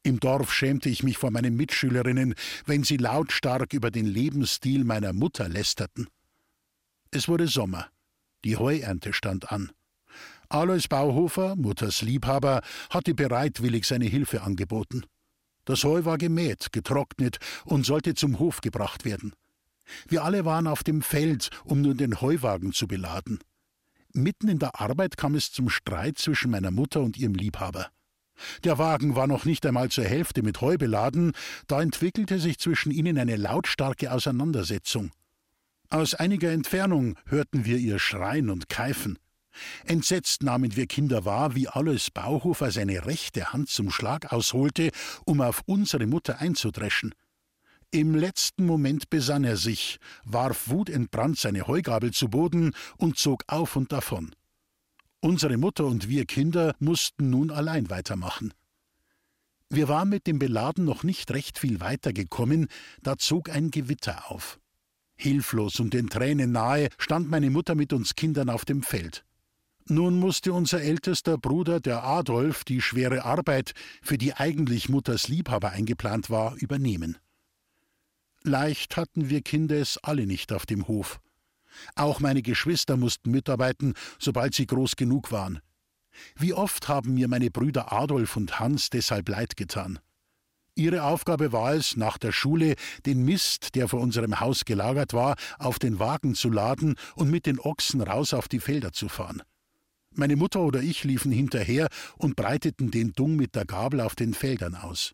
Im 0.01 0.19
Dorf 0.19 0.51
schämte 0.51 0.89
ich 0.89 1.03
mich 1.03 1.19
vor 1.19 1.29
meinen 1.29 1.55
Mitschülerinnen, 1.55 2.33
wenn 2.65 2.83
sie 2.83 2.97
lautstark 2.97 3.73
über 3.73 3.91
den 3.91 4.07
Lebensstil 4.07 4.83
meiner 4.85 5.13
Mutter 5.13 5.47
lästerten. 5.47 6.07
Es 7.11 7.27
wurde 7.27 7.47
Sommer. 7.47 7.91
Die 8.43 8.57
Heuernte 8.57 9.13
stand 9.13 9.51
an. 9.51 9.71
Alois 10.49 10.87
Bauhofer, 10.89 11.55
Mutters 11.55 12.01
Liebhaber, 12.01 12.61
hatte 12.89 13.13
bereitwillig 13.13 13.85
seine 13.85 14.05
Hilfe 14.05 14.41
angeboten. 14.43 15.03
Das 15.65 15.83
Heu 15.83 16.05
war 16.05 16.17
gemäht, 16.17 16.71
getrocknet 16.71 17.39
und 17.65 17.85
sollte 17.85 18.15
zum 18.15 18.39
Hof 18.39 18.61
gebracht 18.61 19.03
werden. 19.03 19.33
Wir 20.07 20.23
alle 20.23 20.45
waren 20.45 20.67
auf 20.67 20.83
dem 20.83 21.01
Feld, 21.01 21.49
um 21.65 21.81
nun 21.81 21.97
den 21.97 22.21
Heuwagen 22.21 22.71
zu 22.71 22.87
beladen. 22.87 23.39
Mitten 24.13 24.47
in 24.47 24.59
der 24.59 24.79
Arbeit 24.79 25.17
kam 25.17 25.35
es 25.35 25.51
zum 25.51 25.69
Streit 25.69 26.17
zwischen 26.17 26.51
meiner 26.51 26.71
Mutter 26.71 27.01
und 27.01 27.17
ihrem 27.17 27.35
Liebhaber. 27.35 27.87
Der 28.63 28.77
Wagen 28.77 29.15
war 29.15 29.27
noch 29.27 29.45
nicht 29.45 29.65
einmal 29.65 29.89
zur 29.89 30.05
Hälfte 30.05 30.43
mit 30.43 30.61
Heu 30.61 30.77
beladen, 30.77 31.33
da 31.67 31.81
entwickelte 31.81 32.39
sich 32.39 32.59
zwischen 32.59 32.91
ihnen 32.91 33.17
eine 33.17 33.35
lautstarke 33.35 34.11
Auseinandersetzung. 34.11 35.11
Aus 35.89 36.13
einiger 36.13 36.51
Entfernung 36.51 37.15
hörten 37.27 37.63
wir 37.63 37.77
ihr 37.77 37.97
Schreien 37.97 38.49
und 38.49 38.67
Keifen. 38.67 39.17
Entsetzt 39.85 40.43
nahmen 40.43 40.75
wir 40.75 40.85
Kinder 40.85 41.23
wahr, 41.23 41.55
wie 41.55 41.69
Alois 41.69 42.09
Bauhofer 42.13 42.71
seine 42.71 43.05
rechte 43.05 43.53
Hand 43.53 43.69
zum 43.69 43.89
Schlag 43.89 44.31
ausholte, 44.33 44.91
um 45.25 45.39
auf 45.39 45.63
unsere 45.65 46.05
Mutter 46.05 46.39
einzudreschen. 46.39 47.15
Im 47.89 48.15
letzten 48.15 48.65
Moment 48.65 49.09
besann 49.09 49.45
er 49.45 49.55
sich, 49.55 49.99
warf 50.25 50.67
wutentbrannt 50.67 51.39
seine 51.39 51.67
Heugabel 51.67 52.11
zu 52.11 52.27
Boden 52.27 52.73
und 52.97 53.17
zog 53.17 53.45
auf 53.47 53.77
und 53.77 53.93
davon. 53.93 54.35
Unsere 55.21 55.57
Mutter 55.57 55.85
und 55.85 56.09
wir 56.09 56.25
Kinder 56.25 56.75
mussten 56.79 57.29
nun 57.29 57.49
allein 57.49 57.89
weitermachen. 57.89 58.53
Wir 59.69 59.87
waren 59.87 60.09
mit 60.09 60.27
dem 60.27 60.37
Beladen 60.37 60.83
noch 60.83 61.03
nicht 61.03 61.31
recht 61.31 61.57
viel 61.57 61.79
weiter 61.79 62.11
gekommen, 62.11 62.67
da 63.01 63.17
zog 63.17 63.49
ein 63.49 63.71
Gewitter 63.71 64.29
auf. 64.29 64.59
Hilflos 65.17 65.79
und 65.79 65.93
den 65.93 66.09
Tränen 66.09 66.51
nahe 66.51 66.89
stand 66.97 67.29
meine 67.29 67.49
Mutter 67.49 67.75
mit 67.75 67.91
uns 67.91 68.15
Kindern 68.15 68.49
auf 68.49 68.65
dem 68.65 68.83
Feld. 68.83 69.25
Nun 69.89 70.19
musste 70.19 70.51
unser 70.53 70.81
ältester 70.81 71.37
Bruder, 71.37 71.79
der 71.79 72.03
Adolf, 72.03 72.63
die 72.63 72.81
schwere 72.81 73.23
Arbeit, 73.23 73.73
für 74.01 74.17
die 74.17 74.33
eigentlich 74.33 74.89
Mutters 74.89 75.27
Liebhaber 75.27 75.71
eingeplant 75.71 76.29
war, 76.29 76.55
übernehmen. 76.55 77.17
Leicht 78.43 78.97
hatten 78.97 79.29
wir 79.29 79.41
Kinder 79.41 79.77
es 79.77 79.97
alle 79.97 80.27
nicht 80.27 80.53
auf 80.53 80.65
dem 80.65 80.87
Hof. 80.87 81.19
Auch 81.95 82.19
meine 82.19 82.41
Geschwister 82.41 82.97
mussten 82.97 83.31
mitarbeiten, 83.31 83.93
sobald 84.19 84.53
sie 84.53 84.67
groß 84.67 84.95
genug 84.95 85.31
waren. 85.31 85.59
Wie 86.35 86.53
oft 86.53 86.87
haben 86.87 87.13
mir 87.13 87.27
meine 87.27 87.51
Brüder 87.51 87.91
Adolf 87.91 88.35
und 88.35 88.59
Hans 88.59 88.89
deshalb 88.89 89.29
leid 89.29 89.55
getan. 89.55 89.99
Ihre 90.77 91.03
Aufgabe 91.03 91.51
war 91.51 91.73
es, 91.73 91.97
nach 91.97 92.19
der 92.19 92.31
Schule 92.31 92.75
den 93.05 93.25
Mist, 93.25 93.73
der 93.73 93.87
vor 93.87 93.99
unserem 93.99 94.39
Haus 94.39 94.63
gelagert 94.63 95.11
war, 95.13 95.35
auf 95.57 95.79
den 95.79 95.97
Wagen 95.97 96.35
zu 96.35 96.51
laden 96.51 96.95
und 97.15 97.31
mit 97.31 97.47
den 97.47 97.59
Ochsen 97.59 98.01
raus 98.01 98.33
auf 98.33 98.47
die 98.47 98.59
Felder 98.59 98.93
zu 98.93 99.09
fahren. 99.09 99.41
Meine 100.13 100.35
Mutter 100.35 100.61
oder 100.61 100.81
ich 100.81 101.03
liefen 101.03 101.31
hinterher 101.31 101.87
und 102.17 102.35
breiteten 102.35 102.91
den 102.91 103.13
Dung 103.13 103.35
mit 103.35 103.55
der 103.55 103.65
Gabel 103.65 104.01
auf 104.01 104.15
den 104.15 104.35
Feldern 104.35 104.75
aus. 104.75 105.13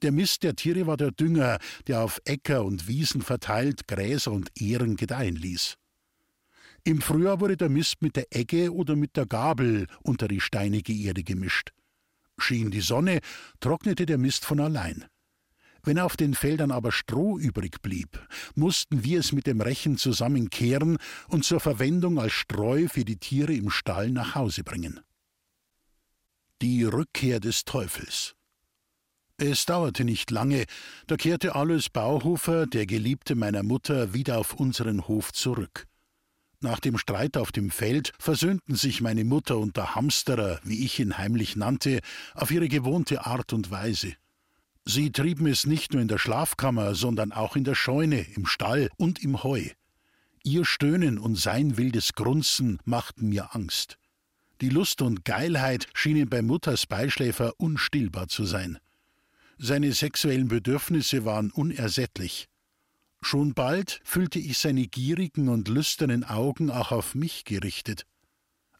Der 0.00 0.12
Mist 0.12 0.42
der 0.42 0.54
Tiere 0.54 0.86
war 0.86 0.96
der 0.96 1.10
Dünger, 1.10 1.58
der 1.86 2.02
auf 2.02 2.20
Äcker 2.24 2.64
und 2.64 2.88
Wiesen 2.88 3.20
verteilt 3.20 3.88
Gräser 3.88 4.32
und 4.32 4.48
Ähren 4.58 4.96
gedeihen 4.96 5.36
ließ. 5.36 5.76
Im 6.84 7.02
Frühjahr 7.02 7.40
wurde 7.40 7.58
der 7.58 7.68
Mist 7.68 8.00
mit 8.00 8.16
der 8.16 8.26
Egge 8.30 8.72
oder 8.72 8.96
mit 8.96 9.16
der 9.16 9.26
Gabel 9.26 9.86
unter 10.02 10.28
die 10.28 10.40
steinige 10.40 10.94
Erde 10.94 11.24
gemischt. 11.24 11.72
Schien 12.38 12.70
die 12.70 12.80
Sonne, 12.80 13.20
trocknete 13.60 14.06
der 14.06 14.18
Mist 14.18 14.44
von 14.44 14.60
allein. 14.60 15.04
Wenn 15.82 15.98
auf 15.98 16.16
den 16.16 16.34
Feldern 16.34 16.70
aber 16.70 16.92
Stroh 16.92 17.38
übrig 17.38 17.80
blieb, 17.82 18.26
mussten 18.54 19.04
wir 19.04 19.20
es 19.20 19.32
mit 19.32 19.46
dem 19.46 19.60
Rechen 19.60 19.96
zusammenkehren 19.96 20.98
und 21.28 21.44
zur 21.44 21.60
Verwendung 21.60 22.18
als 22.18 22.32
Streu 22.32 22.88
für 22.88 23.04
die 23.04 23.16
Tiere 23.16 23.54
im 23.54 23.70
Stall 23.70 24.10
nach 24.10 24.34
Hause 24.34 24.64
bringen. 24.64 25.00
Die 26.60 26.84
Rückkehr 26.84 27.40
des 27.40 27.64
Teufels. 27.64 28.34
Es 29.40 29.66
dauerte 29.66 30.04
nicht 30.04 30.32
lange, 30.32 30.64
da 31.06 31.16
kehrte 31.16 31.54
Alois 31.54 31.88
Bauhofer, 31.92 32.66
der 32.66 32.86
Geliebte 32.86 33.36
meiner 33.36 33.62
Mutter, 33.62 34.12
wieder 34.12 34.38
auf 34.38 34.54
unseren 34.54 35.06
Hof 35.06 35.32
zurück. 35.32 35.86
Nach 36.60 36.80
dem 36.80 36.98
Streit 36.98 37.36
auf 37.36 37.52
dem 37.52 37.70
Feld 37.70 38.12
versöhnten 38.18 38.74
sich 38.74 39.00
meine 39.00 39.24
Mutter 39.24 39.58
und 39.58 39.76
der 39.76 39.94
Hamsterer, 39.94 40.58
wie 40.64 40.84
ich 40.84 40.98
ihn 40.98 41.16
heimlich 41.16 41.54
nannte, 41.54 42.00
auf 42.34 42.50
ihre 42.50 42.68
gewohnte 42.68 43.26
Art 43.26 43.52
und 43.52 43.70
Weise. 43.70 44.14
Sie 44.84 45.12
trieben 45.12 45.46
es 45.46 45.66
nicht 45.66 45.92
nur 45.92 46.02
in 46.02 46.08
der 46.08 46.18
Schlafkammer, 46.18 46.96
sondern 46.96 47.30
auch 47.30 47.54
in 47.54 47.62
der 47.62 47.76
Scheune, 47.76 48.26
im 48.34 48.46
Stall 48.46 48.90
und 48.96 49.22
im 49.22 49.44
Heu. 49.44 49.68
Ihr 50.42 50.64
Stöhnen 50.64 51.18
und 51.18 51.36
sein 51.36 51.76
wildes 51.76 52.14
Grunzen 52.14 52.78
machten 52.84 53.28
mir 53.28 53.54
Angst. 53.54 53.98
Die 54.60 54.70
Lust 54.70 55.02
und 55.02 55.24
Geilheit 55.24 55.86
schienen 55.94 56.28
bei 56.28 56.42
Mutters 56.42 56.86
Beischläfer 56.86 57.52
unstillbar 57.58 58.26
zu 58.26 58.44
sein. 58.44 58.78
Seine 59.58 59.92
sexuellen 59.92 60.48
Bedürfnisse 60.48 61.24
waren 61.24 61.52
unersättlich. 61.52 62.48
Schon 63.20 63.54
bald 63.54 64.00
fühlte 64.04 64.38
ich 64.38 64.58
seine 64.58 64.86
gierigen 64.86 65.48
und 65.48 65.68
lüsternen 65.68 66.24
Augen 66.24 66.70
auch 66.70 66.92
auf 66.92 67.14
mich 67.14 67.44
gerichtet. 67.44 68.06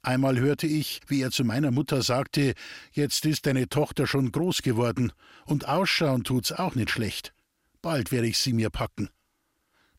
Einmal 0.02 0.38
hörte 0.38 0.66
ich, 0.66 1.00
wie 1.08 1.20
er 1.22 1.30
zu 1.30 1.44
meiner 1.44 1.70
Mutter 1.70 2.02
sagte, 2.02 2.54
jetzt 2.92 3.26
ist 3.26 3.46
deine 3.46 3.68
Tochter 3.68 4.06
schon 4.06 4.30
groß 4.30 4.62
geworden, 4.62 5.12
und 5.44 5.68
ausschauen 5.68 6.24
tut's 6.24 6.52
auch 6.52 6.74
nicht 6.76 6.90
schlecht. 6.90 7.34
Bald 7.82 8.12
werde 8.12 8.28
ich 8.28 8.38
sie 8.38 8.52
mir 8.52 8.70
packen. 8.70 9.10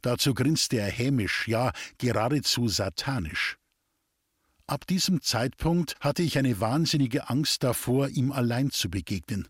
Dazu 0.02 0.34
grinste 0.34 0.78
er 0.78 0.90
hämisch, 0.90 1.48
ja 1.48 1.72
geradezu 1.98 2.70
satanisch. 2.70 3.58
Ab 4.66 4.88
diesem 4.88 5.22
Zeitpunkt 5.22 5.96
hatte 6.00 6.24
ich 6.24 6.38
eine 6.38 6.60
wahnsinnige 6.60 7.30
Angst 7.30 7.64
davor, 7.64 8.08
ihm 8.10 8.32
allein 8.32 8.72
zu 8.72 8.90
begegnen. 8.90 9.48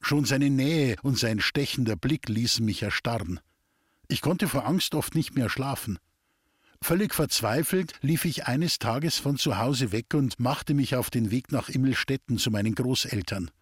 Schon 0.00 0.24
seine 0.24 0.50
Nähe 0.50 0.96
und 1.02 1.18
sein 1.18 1.40
stechender 1.40 1.96
Blick 1.96 2.28
ließen 2.28 2.64
mich 2.64 2.82
erstarren. 2.82 3.40
Ich 4.10 4.22
konnte 4.22 4.48
vor 4.48 4.66
Angst 4.66 4.96
oft 4.96 5.14
nicht 5.14 5.36
mehr 5.36 5.48
schlafen. 5.48 6.00
Völlig 6.82 7.14
verzweifelt 7.14 7.94
lief 8.00 8.24
ich 8.24 8.48
eines 8.48 8.80
Tages 8.80 9.18
von 9.18 9.38
zu 9.38 9.58
Hause 9.58 9.92
weg 9.92 10.14
und 10.14 10.40
machte 10.40 10.74
mich 10.74 10.96
auf 10.96 11.10
den 11.10 11.30
Weg 11.30 11.52
nach 11.52 11.68
Immelstetten 11.68 12.36
zu 12.36 12.50
meinen 12.50 12.74
Großeltern. 12.74 13.52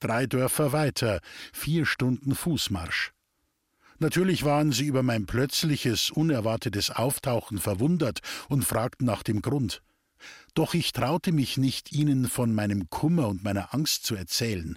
Drei 0.00 0.26
Dörfer 0.26 0.72
weiter, 0.72 1.20
vier 1.52 1.86
Stunden 1.86 2.34
Fußmarsch. 2.34 3.12
Natürlich 4.00 4.44
waren 4.44 4.72
sie 4.72 4.86
über 4.86 5.04
mein 5.04 5.26
plötzliches, 5.26 6.10
unerwartetes 6.10 6.90
Auftauchen 6.90 7.58
verwundert 7.58 8.18
und 8.48 8.64
fragten 8.64 9.06
nach 9.06 9.22
dem 9.22 9.40
Grund. 9.40 9.82
Doch 10.54 10.74
ich 10.74 10.90
traute 10.90 11.30
mich 11.30 11.58
nicht, 11.58 11.92
ihnen 11.92 12.28
von 12.28 12.52
meinem 12.52 12.90
Kummer 12.90 13.28
und 13.28 13.44
meiner 13.44 13.72
Angst 13.72 14.04
zu 14.04 14.16
erzählen. 14.16 14.76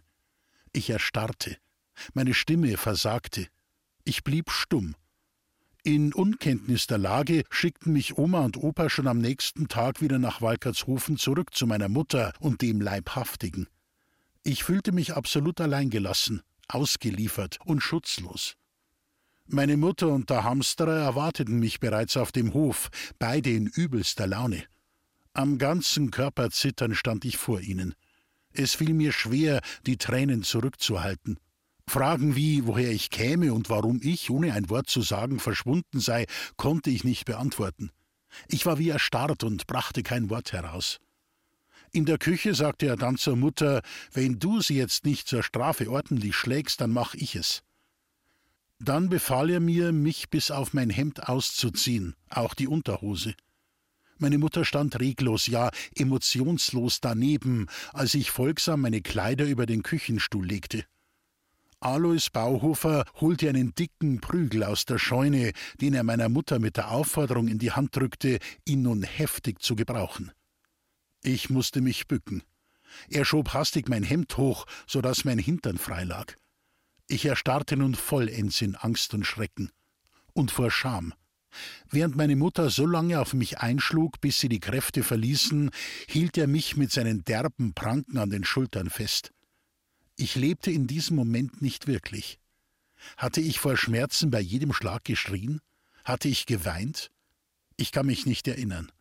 Ich 0.72 0.92
erstarrte, 0.92 1.58
meine 2.14 2.36
Stimme 2.36 2.78
versagte, 2.78 3.48
ich 4.04 4.24
blieb 4.24 4.52
stumm. 4.52 4.94
In 5.88 6.14
Unkenntnis 6.14 6.88
der 6.88 6.98
Lage 6.98 7.44
schickten 7.52 7.94
mich 7.94 8.18
Oma 8.18 8.40
und 8.40 8.58
Opa 8.58 8.90
schon 8.90 9.06
am 9.06 9.20
nächsten 9.20 9.68
Tag 9.68 10.02
wieder 10.02 10.18
nach 10.18 10.42
Walkertshofen 10.42 11.16
zurück 11.16 11.54
zu 11.54 11.68
meiner 11.68 11.90
Mutter 11.90 12.34
und 12.40 12.64
dem 12.64 12.82
Leibhaftigen. 12.82 13.68
Ich 14.42 14.64
fühlte 14.64 14.92
mich 14.92 15.14
absolut 15.14 15.62
alleingelassen, 15.62 16.42
ausgeliefert 16.68 17.60
und 17.66 17.82
schutzlos. 17.82 18.56
Meine 19.46 19.78
Mutter 19.78 20.08
und 20.08 20.32
der 20.32 20.44
Hamsterer 20.44 21.02
erwarteten 21.02 21.60
mich 21.60 21.80
bereits 21.80 22.18
auf 22.18 22.32
dem 22.32 22.56
Hof, 22.56 22.90
beide 23.20 23.52
in 23.52 23.68
übelster 23.68 24.26
Laune. 24.26 24.64
Am 25.34 25.60
ganzen 25.60 26.10
Körper 26.10 26.50
zittern 26.50 26.96
stand 26.96 27.26
ich 27.26 27.38
vor 27.38 27.62
ihnen. 27.62 27.94
Es 28.54 28.74
fiel 28.74 28.96
mir 28.96 29.12
schwer, 29.12 29.62
die 29.86 29.98
Tränen 29.98 30.42
zurückzuhalten. 30.42 31.38
Fragen 31.88 32.36
wie, 32.36 32.66
woher 32.66 32.92
ich 32.92 33.10
käme 33.10 33.54
und 33.54 33.70
warum 33.70 34.00
ich, 34.02 34.30
ohne 34.30 34.54
ein 34.54 34.70
Wort 34.70 34.90
zu 34.90 35.02
sagen, 35.02 35.40
verschwunden 35.40 36.00
sei, 36.00 36.26
konnte 36.58 36.90
ich 36.90 37.04
nicht 37.04 37.26
beantworten. 37.26 37.92
Ich 38.48 38.66
war 38.66 38.80
wie 38.80 38.90
erstarrt 38.90 39.44
und 39.44 39.68
brachte 39.68 40.04
kein 40.04 40.30
Wort 40.30 40.52
heraus. 40.52 41.00
In 41.92 42.06
der 42.06 42.18
Küche 42.18 42.56
sagte 42.56 42.88
er 42.88 42.98
dann 42.98 43.18
zur 43.18 43.38
Mutter, 43.38 43.82
wenn 44.12 44.40
du 44.40 44.62
sie 44.62 44.76
jetzt 44.76 45.06
nicht 45.06 45.28
zur 45.28 45.44
Strafe 45.44 45.90
ordentlich 45.90 46.36
schlägst, 46.36 46.82
dann 46.82 46.92
mach 46.92 47.14
ich 47.14 47.36
es. 47.36 47.64
Dann 48.80 49.08
befahl 49.08 49.50
er 49.50 49.62
mir, 49.62 49.94
mich 49.94 50.30
bis 50.30 50.52
auf 50.52 50.74
mein 50.74 50.90
Hemd 50.90 51.30
auszuziehen, 51.30 52.16
auch 52.30 52.54
die 52.54 52.68
Unterhose. 52.68 53.36
Meine 54.18 54.38
Mutter 54.38 54.66
stand 54.66 55.00
reglos, 55.00 55.48
ja 55.48 55.72
emotionslos 55.96 57.00
daneben, 57.00 57.68
als 57.94 58.14
ich 58.14 58.32
folgsam 58.32 58.82
meine 58.82 59.02
Kleider 59.02 59.46
über 59.46 59.66
den 59.66 59.84
Küchenstuhl 59.84 60.46
legte. 60.46 60.86
Alois 61.86 62.32
Bauhofer 62.34 63.06
holte 63.22 63.48
einen 63.48 63.76
dicken 63.76 64.20
Prügel 64.20 64.64
aus 64.64 64.86
der 64.86 64.98
Scheune, 64.98 65.52
den 65.80 65.94
er 65.94 66.04
meiner 66.04 66.30
Mutter 66.30 66.58
mit 66.58 66.78
der 66.78 66.90
Aufforderung 66.90 67.48
in 67.48 67.60
die 67.60 67.74
Hand 67.74 67.96
drückte, 67.96 68.40
ihn 68.66 68.82
nun 68.82 69.04
heftig 69.04 69.62
zu 69.62 69.76
gebrauchen. 69.76 70.32
Ich 71.22 71.52
musste 71.52 71.82
mich 71.82 72.08
bücken. 72.08 72.42
Er 73.08 73.24
schob 73.24 73.54
hastig 73.54 73.88
mein 73.88 74.02
Hemd 74.02 74.36
hoch, 74.36 74.66
so 74.88 75.00
dass 75.00 75.26
mein 75.26 75.38
Hintern 75.38 75.78
frei 75.78 76.06
lag. 76.06 76.34
Ich 77.08 77.24
erstarrte 77.24 77.78
nun 77.78 77.94
vollends 77.94 78.64
in 78.64 78.76
Angst 78.76 79.14
und 79.14 79.24
Schrecken 79.24 79.70
und 80.34 80.50
vor 80.50 80.72
Scham. 80.72 81.14
Während 81.92 82.16
meine 82.16 82.36
Mutter 82.36 82.72
so 82.72 82.88
lange 82.88 83.20
auf 83.22 83.36
mich 83.36 83.60
einschlug, 83.60 84.20
bis 84.22 84.40
sie 84.40 84.50
die 84.50 84.60
Kräfte 84.60 85.04
verließen, 85.04 85.70
hielt 86.08 86.36
er 86.36 86.48
mich 86.48 86.78
mit 86.78 86.92
seinen 86.92 87.24
derben 87.26 87.76
Pranken 87.76 88.18
an 88.18 88.32
den 88.32 88.44
Schultern 88.44 88.90
fest. 88.90 89.36
Ich 90.18 90.36
lebte 90.36 90.72
in 90.72 90.88
diesem 90.88 91.16
Moment 91.16 91.62
nicht 91.62 91.88
wirklich. 91.88 92.40
Hatte 93.18 93.42
ich 93.42 93.60
vor 93.60 93.78
Schmerzen 93.78 94.32
bei 94.32 94.40
jedem 94.40 94.74
Schlag 94.74 95.04
geschrien? 95.04 95.60
Hatte 96.04 96.28
ich 96.28 96.46
geweint? 96.46 97.12
Ich 97.78 97.92
kann 97.92 98.06
mich 98.06 98.26
nicht 98.26 98.48
erinnern. 98.48 98.92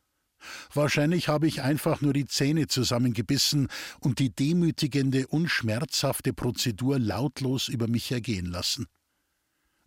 Wahrscheinlich 0.73 1.29
habe 1.29 1.47
ich 1.47 1.63
einfach 1.63 2.01
nur 2.01 2.13
die 2.13 2.27
Zähne 2.27 2.67
zusammengebissen 2.67 3.69
und 4.01 4.19
die 4.19 4.31
demütigende, 4.31 5.27
unschmerzhafte 5.29 6.33
Prozedur 6.33 6.99
lautlos 6.99 7.69
über 7.69 7.89
mich 7.89 8.11
ergehen 8.13 8.47
lassen. 8.47 8.87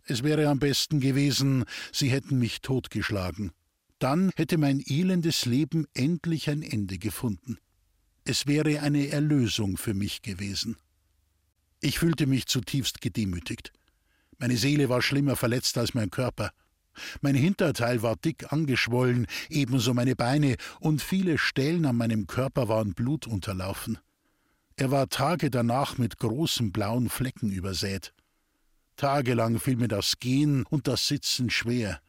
Es 0.04 0.22
wäre 0.22 0.48
am 0.48 0.58
besten 0.58 1.00
gewesen, 1.00 1.64
sie 1.92 2.08
hätten 2.08 2.38
mich 2.38 2.62
totgeschlagen. 2.62 3.52
Dann 3.98 4.30
hätte 4.36 4.56
mein 4.56 4.80
elendes 4.80 5.44
Leben 5.44 5.86
endlich 5.92 6.48
ein 6.48 6.62
Ende 6.62 6.98
gefunden. 6.98 7.58
Es 8.24 8.46
wäre 8.46 8.80
eine 8.80 9.08
Erlösung 9.08 9.76
für 9.76 9.94
mich 9.94 10.22
gewesen. 10.22 10.76
Ich 11.80 11.98
fühlte 11.98 12.26
mich 12.26 12.46
zutiefst 12.46 13.00
gedemütigt. 13.00 13.72
Meine 14.38 14.56
Seele 14.56 14.88
war 14.88 15.02
schlimmer 15.02 15.36
verletzt 15.36 15.78
als 15.78 15.94
mein 15.94 16.10
Körper. 16.10 16.50
Mein 17.20 17.36
Hinterteil 17.36 18.02
war 18.02 18.16
dick 18.16 18.52
angeschwollen, 18.52 19.26
ebenso 19.48 19.94
meine 19.94 20.16
Beine, 20.16 20.56
und 20.80 21.02
viele 21.02 21.38
Stellen 21.38 21.86
an 21.86 21.96
meinem 21.96 22.26
Körper 22.26 22.68
waren 22.68 22.94
blutunterlaufen. 22.94 23.98
Er 24.74 24.90
war 24.90 25.08
Tage 25.08 25.50
danach 25.50 25.98
mit 25.98 26.18
großen 26.18 26.72
blauen 26.72 27.08
Flecken 27.08 27.50
übersät. 27.50 28.12
Tagelang 28.96 29.60
fiel 29.60 29.76
mir 29.76 29.88
das 29.88 30.18
Gehen 30.18 30.64
und 30.66 30.88
das 30.88 31.06
Sitzen 31.06 31.50
schwer. 31.50 32.00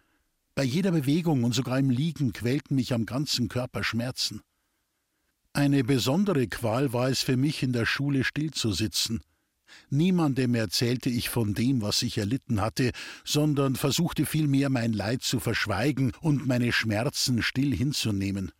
Bei 0.55 0.63
jeder 0.63 0.91
Bewegung 0.91 1.43
und 1.43 1.53
sogar 1.53 1.77
im 1.77 1.91
Liegen 1.91 2.33
quälten 2.33 2.75
mich 2.75 2.93
am 2.93 3.05
ganzen 3.05 3.47
Körper 3.47 3.83
Schmerzen. 3.83 4.41
Eine 5.53 5.83
besondere 5.83 6.47
Qual 6.47 6.91
war 6.93 7.09
es 7.09 7.21
für 7.21 7.37
mich, 7.37 7.63
in 7.63 7.73
der 7.73 7.85
Schule 7.85 8.23
stillzusitzen. 8.23 9.21
Niemandem 9.89 10.55
erzählte 10.55 11.09
ich 11.09 11.29
von 11.29 11.53
dem, 11.53 11.81
was 11.81 12.01
ich 12.01 12.17
erlitten 12.17 12.61
hatte, 12.61 12.91
sondern 13.23 13.75
versuchte 13.75 14.25
vielmehr 14.25 14.69
mein 14.69 14.93
Leid 14.93 15.23
zu 15.23 15.39
verschweigen 15.39 16.13
und 16.21 16.47
meine 16.47 16.71
Schmerzen 16.71 17.41
still 17.41 17.75
hinzunehmen. 17.75 18.51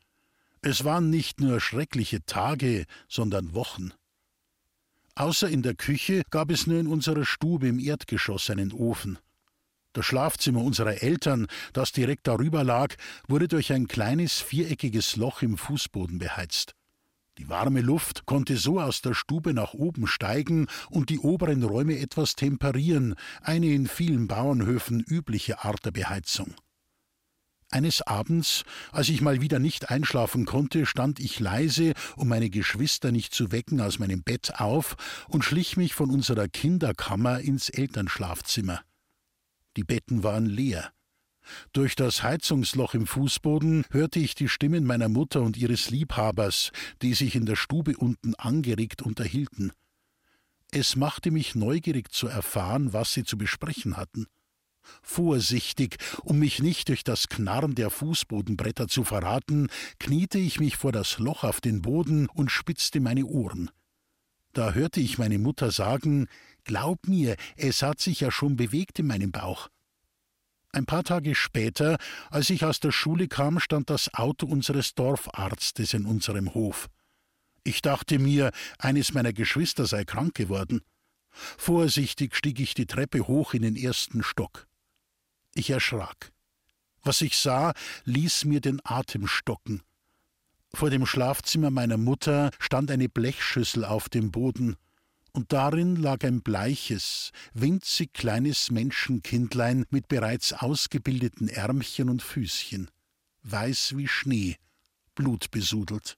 Es 0.61 0.83
waren 0.83 1.09
nicht 1.09 1.39
nur 1.39 1.61
schreckliche 1.61 2.25
Tage, 2.25 2.85
sondern 3.07 3.53
Wochen. 3.53 3.91
Außer 5.15 5.49
in 5.49 5.61
der 5.61 5.75
Küche 5.75 6.23
gab 6.29 6.51
es 6.51 6.67
nur 6.67 6.79
in 6.79 6.87
unserer 6.87 7.25
Stube 7.25 7.67
im 7.67 7.79
Erdgeschoss 7.79 8.49
einen 8.49 8.71
Ofen. 8.71 9.19
Das 9.93 10.05
Schlafzimmer 10.05 10.63
unserer 10.63 11.01
Eltern, 11.01 11.47
das 11.73 11.91
direkt 11.91 12.27
darüber 12.27 12.63
lag, 12.63 12.95
wurde 13.27 13.47
durch 13.47 13.73
ein 13.73 13.87
kleines 13.87 14.39
viereckiges 14.39 15.15
Loch 15.15 15.41
im 15.41 15.57
Fußboden 15.57 16.19
beheizt. 16.19 16.75
Die 17.39 17.47
warme 17.47 17.79
Luft 17.79 18.25
konnte 18.25 18.57
so 18.57 18.81
aus 18.81 19.01
der 19.01 19.13
Stube 19.13 19.53
nach 19.53 19.73
oben 19.73 20.07
steigen 20.07 20.67
und 20.89 21.09
die 21.09 21.19
oberen 21.19 21.63
Räume 21.63 21.97
etwas 21.97 22.35
temperieren, 22.35 23.15
eine 23.41 23.67
in 23.67 23.87
vielen 23.87 24.27
Bauernhöfen 24.27 24.99
übliche 24.99 25.63
Art 25.63 25.85
der 25.85 25.91
Beheizung. 25.91 26.53
Eines 27.69 28.01
Abends, 28.01 28.65
als 28.91 29.07
ich 29.07 29.21
mal 29.21 29.39
wieder 29.39 29.59
nicht 29.59 29.89
einschlafen 29.89 30.45
konnte, 30.45 30.85
stand 30.85 31.21
ich 31.21 31.39
leise, 31.39 31.93
um 32.17 32.27
meine 32.27 32.49
Geschwister 32.49 33.13
nicht 33.13 33.33
zu 33.33 33.53
wecken, 33.53 33.79
aus 33.79 33.99
meinem 33.99 34.21
Bett 34.21 34.59
auf 34.59 34.97
und 35.29 35.45
schlich 35.45 35.77
mich 35.77 35.93
von 35.93 36.09
unserer 36.09 36.49
Kinderkammer 36.49 37.39
ins 37.39 37.69
Elternschlafzimmer. 37.69 38.81
Die 39.77 39.85
Betten 39.85 40.23
waren 40.23 40.45
leer. 40.45 40.91
Durch 41.73 41.95
das 41.95 42.23
Heizungsloch 42.23 42.93
im 42.93 43.07
Fußboden 43.07 43.85
hörte 43.91 44.19
ich 44.19 44.35
die 44.35 44.49
Stimmen 44.49 44.85
meiner 44.85 45.09
Mutter 45.09 45.41
und 45.41 45.57
ihres 45.57 45.89
Liebhabers, 45.89 46.71
die 47.01 47.13
sich 47.13 47.35
in 47.35 47.45
der 47.45 47.55
Stube 47.55 47.97
unten 47.97 48.35
angeregt 48.35 49.01
unterhielten. 49.01 49.71
Es 50.71 50.95
machte 50.95 51.31
mich 51.31 51.55
neugierig 51.55 52.11
zu 52.11 52.27
erfahren, 52.27 52.93
was 52.93 53.13
sie 53.13 53.23
zu 53.23 53.37
besprechen 53.37 53.97
hatten. 53.97 54.27
Vorsichtig, 55.01 55.97
um 56.23 56.39
mich 56.39 56.61
nicht 56.61 56.89
durch 56.89 57.03
das 57.03 57.27
Knarren 57.27 57.75
der 57.75 57.89
Fußbodenbretter 57.89 58.87
zu 58.87 59.03
verraten, 59.03 59.67
kniete 59.99 60.37
ich 60.39 60.59
mich 60.59 60.77
vor 60.77 60.91
das 60.91 61.19
Loch 61.19 61.43
auf 61.43 61.61
den 61.61 61.81
Boden 61.81 62.27
und 62.27 62.49
spitzte 62.51 62.99
meine 62.99 63.25
Ohren. 63.25 63.69
Da 64.53 64.73
hörte 64.73 64.99
ich 64.99 65.17
meine 65.17 65.37
Mutter 65.39 65.71
sagen 65.71 66.27
Glaub 66.63 67.07
mir, 67.07 67.35
es 67.55 67.81
hat 67.81 67.99
sich 67.99 68.19
ja 68.19 68.31
schon 68.31 68.55
bewegt 68.55 68.99
in 68.99 69.07
meinem 69.07 69.31
Bauch. 69.31 69.69
Ein 70.71 70.85
paar 70.85 71.03
Tage 71.03 71.33
später, 71.33 71.97
als 72.29 72.49
ich 72.49 72.63
aus 72.63 72.79
der 72.79 72.91
Schule 72.91 73.27
kam, 73.27 73.59
stand 73.59 73.89
das 73.89 74.13
Auto 74.13 74.45
unseres 74.45 74.93
Dorfarztes 74.93 75.93
in 75.93 76.05
unserem 76.05 76.53
Hof. 76.53 76.89
Ich 77.63 77.81
dachte 77.81 78.19
mir, 78.19 78.51
eines 78.77 79.13
meiner 79.13 79.33
Geschwister 79.33 79.85
sei 79.85 80.05
krank 80.05 80.35
geworden. 80.35 80.81
Vorsichtig 81.31 82.35
stieg 82.35 82.59
ich 82.59 82.73
die 82.73 82.85
Treppe 82.85 83.27
hoch 83.27 83.53
in 83.53 83.63
den 83.63 83.75
ersten 83.75 84.23
Stock. 84.23 84.67
Ich 85.55 85.69
erschrak. 85.69 86.31
Was 87.03 87.21
ich 87.21 87.37
sah, 87.37 87.73
ließ 88.05 88.45
mir 88.45 88.61
den 88.61 88.79
Atem 88.83 89.27
stocken. 89.27 89.81
Vor 90.73 90.89
dem 90.89 91.05
Schlafzimmer 91.05 91.71
meiner 91.71 91.97
Mutter 91.97 92.51
stand 92.59 92.91
eine 92.91 93.09
Blechschüssel 93.09 93.85
auf 93.85 94.09
dem 94.09 94.31
Boden, 94.31 94.77
und 95.31 95.53
darin 95.53 95.95
lag 95.95 96.23
ein 96.23 96.41
bleiches, 96.41 97.31
winzig 97.53 98.13
kleines 98.13 98.71
Menschenkindlein 98.71 99.85
mit 99.89 100.07
bereits 100.07 100.53
ausgebildeten 100.53 101.47
Ärmchen 101.47 102.09
und 102.09 102.21
Füßchen, 102.21 102.89
weiß 103.43 103.95
wie 103.97 104.07
Schnee, 104.07 104.57
blutbesudelt. 105.15 106.17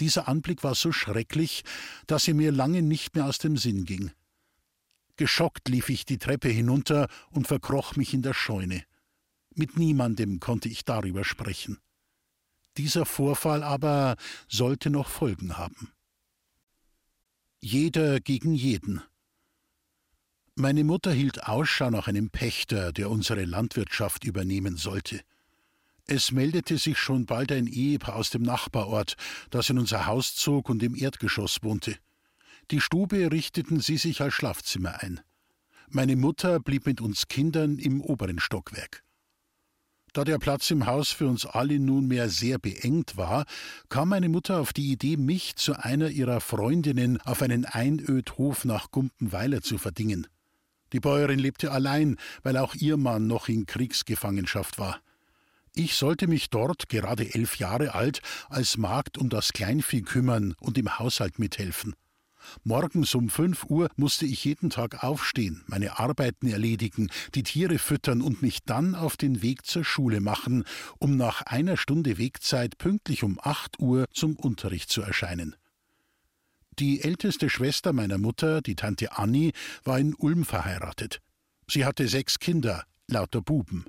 Dieser 0.00 0.28
Anblick 0.28 0.62
war 0.62 0.74
so 0.74 0.92
schrecklich, 0.92 1.62
dass 2.06 2.28
er 2.28 2.34
mir 2.34 2.52
lange 2.52 2.82
nicht 2.82 3.14
mehr 3.14 3.26
aus 3.26 3.38
dem 3.38 3.56
Sinn 3.56 3.84
ging. 3.84 4.10
Geschockt 5.16 5.68
lief 5.68 5.88
ich 5.88 6.04
die 6.04 6.18
Treppe 6.18 6.48
hinunter 6.48 7.08
und 7.30 7.46
verkroch 7.46 7.96
mich 7.96 8.12
in 8.12 8.22
der 8.22 8.34
Scheune. 8.34 8.84
Mit 9.54 9.78
niemandem 9.78 10.38
konnte 10.40 10.68
ich 10.68 10.84
darüber 10.84 11.24
sprechen. 11.24 11.78
Dieser 12.76 13.06
Vorfall 13.06 13.62
aber 13.62 14.16
sollte 14.48 14.90
noch 14.90 15.08
Folgen 15.08 15.56
haben. 15.56 15.92
Jeder 17.60 18.20
gegen 18.20 18.54
jeden. 18.54 19.02
Meine 20.54 20.84
Mutter 20.84 21.12
hielt 21.12 21.44
Ausschau 21.44 21.90
nach 21.90 22.06
einem 22.06 22.30
Pächter, 22.30 22.92
der 22.92 23.10
unsere 23.10 23.44
Landwirtschaft 23.44 24.24
übernehmen 24.24 24.76
sollte. 24.76 25.20
Es 26.06 26.32
meldete 26.32 26.78
sich 26.78 26.98
schon 26.98 27.26
bald 27.26 27.50
ein 27.50 27.66
Ehepaar 27.66 28.16
aus 28.16 28.30
dem 28.30 28.42
Nachbarort, 28.42 29.16
das 29.50 29.70
in 29.70 29.78
unser 29.78 30.06
Haus 30.06 30.34
zog 30.34 30.68
und 30.68 30.82
im 30.82 30.94
Erdgeschoss 30.94 31.62
wohnte. 31.62 31.96
Die 32.70 32.80
Stube 32.80 33.32
richteten 33.32 33.80
sie 33.80 33.96
sich 33.96 34.20
als 34.20 34.34
Schlafzimmer 34.34 35.02
ein. 35.02 35.20
Meine 35.88 36.16
Mutter 36.16 36.60
blieb 36.60 36.86
mit 36.86 37.00
uns 37.00 37.26
Kindern 37.28 37.78
im 37.78 38.00
oberen 38.00 38.38
Stockwerk. 38.38 39.02
Da 40.16 40.24
der 40.24 40.38
Platz 40.38 40.70
im 40.70 40.86
Haus 40.86 41.10
für 41.10 41.26
uns 41.26 41.44
alle 41.44 41.78
nunmehr 41.78 42.30
sehr 42.30 42.58
beengt 42.58 43.18
war, 43.18 43.44
kam 43.90 44.08
meine 44.08 44.30
Mutter 44.30 44.60
auf 44.60 44.72
die 44.72 44.90
Idee, 44.90 45.18
mich 45.18 45.56
zu 45.56 45.74
einer 45.78 46.08
ihrer 46.08 46.40
Freundinnen 46.40 47.20
auf 47.20 47.42
einen 47.42 47.66
Einödhof 47.66 48.64
nach 48.64 48.90
Gumpenweiler 48.90 49.60
zu 49.60 49.76
verdingen. 49.76 50.26
Die 50.94 51.00
Bäuerin 51.00 51.38
lebte 51.38 51.70
allein, 51.70 52.16
weil 52.42 52.56
auch 52.56 52.74
ihr 52.74 52.96
Mann 52.96 53.26
noch 53.26 53.50
in 53.50 53.66
Kriegsgefangenschaft 53.66 54.78
war. 54.78 55.02
Ich 55.74 55.96
sollte 55.96 56.28
mich 56.28 56.48
dort, 56.48 56.88
gerade 56.88 57.34
elf 57.34 57.58
Jahre 57.58 57.94
alt, 57.94 58.22
als 58.48 58.78
Magd 58.78 59.18
um 59.18 59.28
das 59.28 59.52
Kleinvieh 59.52 60.00
kümmern 60.00 60.54
und 60.60 60.78
im 60.78 60.98
Haushalt 60.98 61.38
mithelfen. 61.38 61.94
Morgens 62.64 63.14
um 63.14 63.28
fünf 63.28 63.64
Uhr 63.64 63.88
musste 63.96 64.26
ich 64.26 64.44
jeden 64.44 64.70
Tag 64.70 65.02
aufstehen, 65.04 65.64
meine 65.66 65.98
Arbeiten 65.98 66.48
erledigen, 66.48 67.08
die 67.34 67.42
Tiere 67.42 67.78
füttern 67.78 68.22
und 68.22 68.42
mich 68.42 68.64
dann 68.64 68.94
auf 68.94 69.16
den 69.16 69.42
Weg 69.42 69.66
zur 69.66 69.84
Schule 69.84 70.20
machen, 70.20 70.64
um 70.98 71.16
nach 71.16 71.42
einer 71.42 71.76
Stunde 71.76 72.18
Wegzeit 72.18 72.78
pünktlich 72.78 73.22
um 73.22 73.38
acht 73.42 73.78
Uhr 73.80 74.06
zum 74.12 74.36
Unterricht 74.36 74.90
zu 74.90 75.02
erscheinen. 75.02 75.56
Die 76.78 77.02
älteste 77.02 77.48
Schwester 77.48 77.92
meiner 77.92 78.18
Mutter, 78.18 78.60
die 78.60 78.74
Tante 78.74 79.16
Annie, 79.16 79.52
war 79.84 79.98
in 79.98 80.14
Ulm 80.14 80.44
verheiratet. 80.44 81.20
Sie 81.68 81.84
hatte 81.84 82.06
sechs 82.06 82.38
Kinder, 82.38 82.84
lauter 83.08 83.40
Buben. 83.40 83.84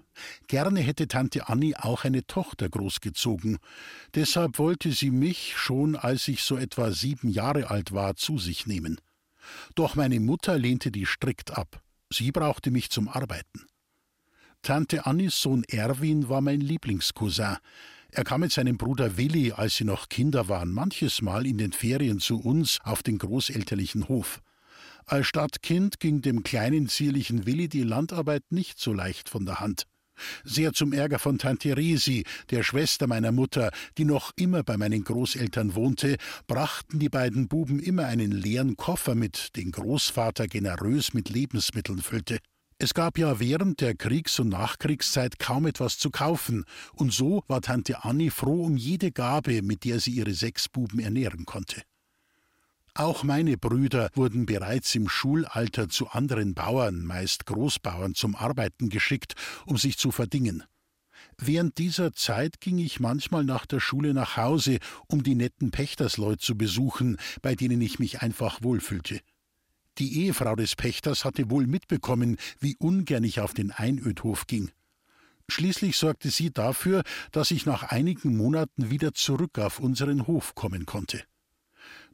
Gerne 0.48 0.80
hätte 0.80 1.08
Tante 1.08 1.50
Annie 1.50 1.76
auch 1.78 2.04
eine 2.04 2.26
Tochter 2.26 2.70
großgezogen. 2.70 3.58
Deshalb 4.16 4.60
wollte 4.60 4.92
sie 4.92 5.12
mich, 5.12 5.54
schon 5.58 5.96
als 5.96 6.28
ich 6.28 6.44
so 6.44 6.58
etwa 6.58 6.92
sieben 6.92 7.30
Jahre 7.30 7.70
alt 7.70 7.92
war, 7.92 8.16
zu 8.16 8.38
sich 8.38 8.68
nehmen. 8.68 9.00
Doch 9.76 9.96
meine 9.96 10.20
Mutter 10.20 10.58
lehnte 10.58 10.92
die 10.92 11.06
strikt 11.06 11.58
ab. 11.58 11.82
Sie 12.12 12.32
brauchte 12.32 12.72
mich 12.72 12.90
zum 12.90 13.08
Arbeiten. 13.08 13.66
Tante 14.62 15.06
Annis 15.06 15.42
Sohn 15.42 15.64
Erwin 15.64 16.30
war 16.30 16.42
mein 16.42 16.62
Lieblingscousin. 16.62 17.58
Er 18.12 18.24
kam 18.24 18.42
mit 18.42 18.52
seinem 18.52 18.78
Bruder 18.78 19.18
Willi, 19.18 19.52
als 19.52 19.76
sie 19.76 19.84
noch 19.84 20.10
Kinder 20.10 20.48
waren, 20.48 20.72
manches 20.72 21.22
Mal 21.22 21.46
in 21.46 21.58
den 21.58 21.74
Ferien 21.74 22.20
zu 22.20 22.40
uns 22.40 22.80
auf 22.84 23.04
den 23.04 23.18
großelterlichen 23.18 24.08
Hof. 24.08 24.42
Als 25.10 25.28
Stadtkind 25.28 26.02
ging 26.02 26.22
dem 26.22 26.44
kleinen, 26.44 26.90
zierlichen 26.90 27.46
Willi 27.46 27.70
die 27.70 27.84
Landarbeit 27.84 28.44
nicht 28.50 28.78
so 28.78 28.92
leicht 28.92 29.30
von 29.30 29.46
der 29.46 29.62
Hand. 29.62 29.84
Sehr 30.44 30.74
zum 30.74 30.92
Ärger 30.92 31.18
von 31.18 31.38
Tante 31.38 31.78
Resi, 31.78 32.26
der 32.50 32.62
Schwester 32.62 33.08
meiner 33.08 33.32
Mutter, 33.32 33.72
die 33.98 34.04
noch 34.04 34.34
immer 34.36 34.64
bei 34.64 34.76
meinen 34.76 35.06
Großeltern 35.06 35.76
wohnte, 35.76 36.18
brachten 36.48 37.00
die 37.00 37.08
beiden 37.08 37.48
Buben 37.48 37.80
immer 37.80 38.06
einen 38.06 38.32
leeren 38.32 38.76
Koffer 38.76 39.16
mit, 39.16 39.56
den 39.56 39.72
Großvater 39.72 40.48
generös 40.48 41.14
mit 41.14 41.30
Lebensmitteln 41.30 42.02
füllte. 42.02 42.40
Es 42.78 42.94
gab 42.94 43.18
ja 43.18 43.40
während 43.40 43.80
der 43.80 43.96
Kriegs- 43.96 44.40
und 44.40 44.50
Nachkriegszeit 44.50 45.40
kaum 45.40 45.68
etwas 45.68 45.98
zu 45.98 46.10
kaufen, 46.10 46.66
und 46.94 47.14
so 47.14 47.44
war 47.48 47.62
Tante 47.62 48.04
Annie 48.04 48.30
froh 48.30 48.66
um 48.66 48.76
jede 48.76 49.14
Gabe, 49.14 49.62
mit 49.62 49.86
der 49.86 50.02
sie 50.02 50.12
ihre 50.12 50.34
sechs 50.34 50.68
Buben 50.68 51.00
ernähren 51.00 51.46
konnte. 51.46 51.82
Auch 52.98 53.22
meine 53.22 53.58
Brüder 53.58 54.10
wurden 54.16 54.48
bereits 54.48 54.96
im 54.96 55.08
Schulalter 55.08 55.88
zu 55.88 56.08
anderen 56.08 56.56
Bauern, 56.56 57.06
meist 57.06 57.46
Großbauern, 57.46 58.16
zum 58.16 58.36
Arbeiten 58.36 58.90
geschickt, 58.90 59.36
um 59.68 59.78
sich 59.78 60.00
zu 60.00 60.10
verdingen. 60.10 60.64
Während 61.38 61.78
dieser 61.78 62.14
Zeit 62.14 62.60
ging 62.60 62.80
ich 62.80 63.00
manchmal 63.00 63.44
nach 63.44 63.68
der 63.68 63.80
Schule 63.80 64.16
nach 64.16 64.36
Hause, 64.36 64.80
um 65.06 65.22
die 65.22 65.36
netten 65.36 65.70
Pächtersleute 65.70 66.40
zu 66.40 66.58
besuchen, 66.58 67.18
bei 67.44 67.54
denen 67.54 67.82
ich 67.82 68.00
mich 68.00 68.24
einfach 68.24 68.64
wohlfühlte. 68.64 69.22
Die 70.00 70.24
Ehefrau 70.24 70.56
des 70.56 70.76
Pächters 70.76 71.24
hatte 71.24 71.52
wohl 71.52 71.68
mitbekommen, 71.68 72.38
wie 72.60 72.78
ungern 72.80 73.24
ich 73.24 73.42
auf 73.42 73.54
den 73.54 73.70
Einödhof 73.70 74.48
ging. 74.48 74.72
Schließlich 75.48 75.98
sorgte 75.98 76.32
sie 76.32 76.52
dafür, 76.52 77.04
dass 77.32 77.52
ich 77.52 77.68
nach 77.68 77.84
einigen 77.84 78.36
Monaten 78.36 78.90
wieder 78.90 79.14
zurück 79.14 79.60
auf 79.60 79.78
unseren 79.80 80.26
Hof 80.26 80.56
kommen 80.56 80.88
konnte. 80.88 81.24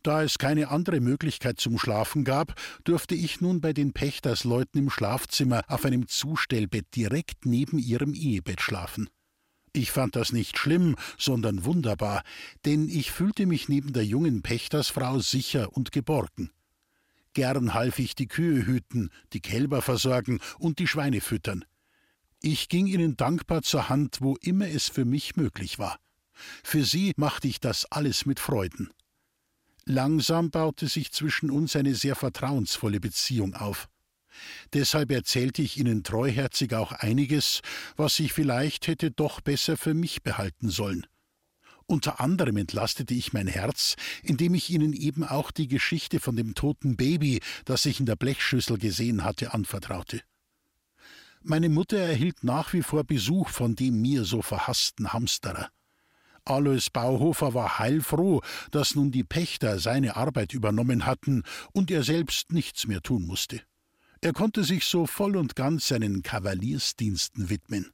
Da 0.04 0.22
es 0.22 0.38
keine 0.38 0.68
andere 0.68 1.00
Möglichkeit 1.00 1.62
zum 1.62 1.80
Schlafen 1.80 2.26
gab, 2.26 2.56
durfte 2.84 3.16
ich 3.16 3.40
nun 3.40 3.62
bei 3.62 3.72
den 3.72 3.94
Pächtersleuten 3.94 4.82
im 4.82 4.90
Schlafzimmer 4.90 5.64
auf 5.70 5.86
einem 5.86 6.10
Zustellbett 6.10 6.94
direkt 6.94 7.46
neben 7.46 7.80
ihrem 7.80 8.14
Ehebett 8.14 8.60
schlafen. 8.60 9.10
Ich 9.72 9.92
fand 9.92 10.18
das 10.18 10.34
nicht 10.34 10.60
schlimm, 10.60 10.98
sondern 11.18 11.64
wunderbar, 11.64 12.24
denn 12.66 12.90
ich 12.90 13.12
fühlte 13.12 13.46
mich 13.46 13.70
neben 13.70 13.94
der 13.94 14.06
jungen 14.06 14.44
Pächtersfrau 14.44 15.20
sicher 15.20 15.72
und 15.76 15.94
geborgen. 15.94 16.52
Gern 17.34 17.74
half 17.74 17.98
ich 17.98 18.14
die 18.14 18.28
Kühe 18.28 18.68
hüten, 18.68 19.10
die 19.32 19.40
Kälber 19.40 19.82
versorgen 19.82 20.40
und 20.60 20.80
die 20.80 20.88
Schweine 20.88 21.22
füttern. 21.22 21.64
Ich 22.42 22.68
ging 22.68 22.88
ihnen 22.88 23.16
dankbar 23.16 23.62
zur 23.62 23.88
Hand, 23.88 24.18
wo 24.20 24.36
immer 24.42 24.68
es 24.68 24.90
für 24.90 25.06
mich 25.06 25.38
möglich 25.38 25.80
war. 25.80 25.98
Für 26.62 26.84
sie 26.84 27.14
machte 27.16 27.48
ich 27.48 27.62
das 27.62 27.86
alles 27.86 28.26
mit 28.26 28.42
Freuden. 28.42 28.90
Langsam 29.86 30.50
baute 30.50 30.88
sich 30.88 31.12
zwischen 31.12 31.52
uns 31.52 31.76
eine 31.76 31.94
sehr 31.96 32.16
vertrauensvolle 32.16 33.00
Beziehung 33.00 33.54
auf. 33.54 33.90
Deshalb 34.74 35.12
erzählte 35.12 35.62
ich 35.62 35.78
ihnen 35.78 36.04
treuherzig 36.04 36.74
auch 36.74 36.92
einiges, 36.92 37.62
was 37.96 38.20
ich 38.20 38.34
vielleicht 38.34 38.88
hätte 38.88 39.12
doch 39.12 39.42
besser 39.42 39.78
für 39.78 39.94
mich 39.94 40.24
behalten 40.24 40.70
sollen. 40.70 41.06
Unter 41.86 42.22
anderem 42.22 42.58
entlastete 42.58 43.14
ich 43.14 43.34
mein 43.34 43.48
Herz, 43.48 43.96
indem 44.24 44.56
ich 44.56 44.70
ihnen 44.70 44.94
eben 44.94 45.24
auch 45.24 45.52
die 45.52 45.68
Geschichte 45.68 46.20
von 46.20 46.36
dem 46.36 46.56
toten 46.56 46.96
Baby, 46.96 47.42
das 47.66 47.86
ich 47.86 48.00
in 48.00 48.06
der 48.06 48.16
Blechschüssel 48.16 48.78
gesehen 48.78 49.24
hatte, 49.24 49.54
anvertraute. 49.54 50.22
Meine 51.42 51.68
Mutter 51.68 51.98
erhielt 51.98 52.44
nach 52.46 52.72
wie 52.72 52.84
vor 52.84 53.04
Besuch 53.04 53.50
von 53.50 53.76
dem 53.76 54.02
mir 54.02 54.24
so 54.24 54.42
verhassten 54.42 55.12
Hamsterer. 55.12 55.70
Alois 56.46 56.90
Bauhofer 56.92 57.54
war 57.54 57.80
heilfroh, 57.80 58.42
dass 58.72 58.96
nun 58.96 59.12
die 59.12 59.24
Pächter 59.24 59.80
seine 59.80 60.16
Arbeit 60.16 60.54
übernommen 60.54 61.06
hatten 61.06 61.44
und 61.72 61.90
er 61.90 62.04
selbst 62.04 62.52
nichts 62.52 62.88
mehr 62.88 63.02
tun 63.02 63.26
musste. 63.26 63.62
Er 64.22 64.34
konnte 64.34 64.64
sich 64.64 64.86
so 64.86 65.06
voll 65.06 65.36
und 65.36 65.56
ganz 65.56 65.88
seinen 65.88 66.22
Kavaliersdiensten 66.22 67.50
widmen. 67.50 67.92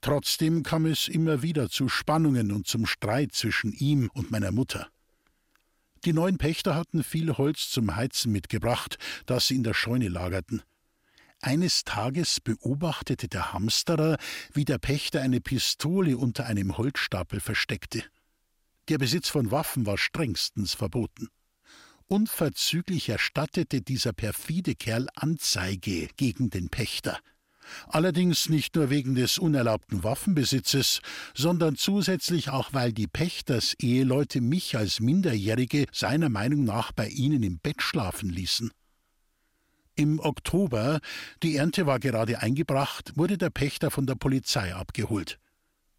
Trotzdem 0.00 0.62
kam 0.62 0.86
es 0.86 1.08
immer 1.08 1.42
wieder 1.42 1.68
zu 1.68 1.88
Spannungen 1.88 2.52
und 2.52 2.66
zum 2.66 2.86
Streit 2.86 3.32
zwischen 3.32 3.72
ihm 3.72 4.10
und 4.14 4.30
meiner 4.30 4.52
Mutter. 4.52 4.88
Die 6.04 6.12
neuen 6.12 6.38
Pächter 6.38 6.74
hatten 6.74 7.02
viel 7.02 7.36
Holz 7.36 7.70
zum 7.70 7.96
Heizen 7.96 8.30
mitgebracht, 8.30 8.98
das 9.26 9.48
sie 9.48 9.56
in 9.56 9.64
der 9.64 9.74
Scheune 9.74 10.08
lagerten. 10.08 10.62
Eines 11.40 11.84
Tages 11.84 12.40
beobachtete 12.40 13.28
der 13.28 13.52
Hamsterer, 13.52 14.18
wie 14.52 14.64
der 14.64 14.78
Pächter 14.78 15.20
eine 15.22 15.40
Pistole 15.40 16.18
unter 16.18 16.46
einem 16.46 16.76
Holzstapel 16.76 17.40
versteckte. 17.40 18.02
Der 18.88 18.98
Besitz 18.98 19.28
von 19.28 19.50
Waffen 19.50 19.86
war 19.86 19.98
strengstens 19.98 20.74
verboten. 20.74 21.28
Unverzüglich 22.06 23.08
erstattete 23.08 23.82
dieser 23.82 24.12
perfide 24.12 24.74
Kerl 24.74 25.08
Anzeige 25.14 26.08
gegen 26.16 26.50
den 26.50 26.70
Pächter. 26.70 27.18
Allerdings 27.86 28.48
nicht 28.48 28.74
nur 28.74 28.90
wegen 28.90 29.14
des 29.14 29.38
unerlaubten 29.38 30.02
Waffenbesitzes, 30.02 31.00
sondern 31.34 31.76
zusätzlich 31.76 32.48
auch, 32.48 32.72
weil 32.72 32.92
die 32.92 33.06
Pächters 33.06 33.74
Eheleute 33.78 34.40
mich 34.40 34.76
als 34.76 35.00
Minderjährige 35.00 35.84
seiner 35.92 36.30
Meinung 36.30 36.64
nach 36.64 36.92
bei 36.92 37.08
ihnen 37.08 37.42
im 37.42 37.58
Bett 37.58 37.82
schlafen 37.82 38.30
ließen. 38.30 38.72
Im 39.98 40.20
Oktober, 40.20 41.00
die 41.42 41.56
Ernte 41.56 41.86
war 41.86 41.98
gerade 41.98 42.40
eingebracht, 42.40 43.10
wurde 43.16 43.36
der 43.36 43.50
Pächter 43.50 43.90
von 43.90 44.06
der 44.06 44.14
Polizei 44.14 44.72
abgeholt. 44.72 45.40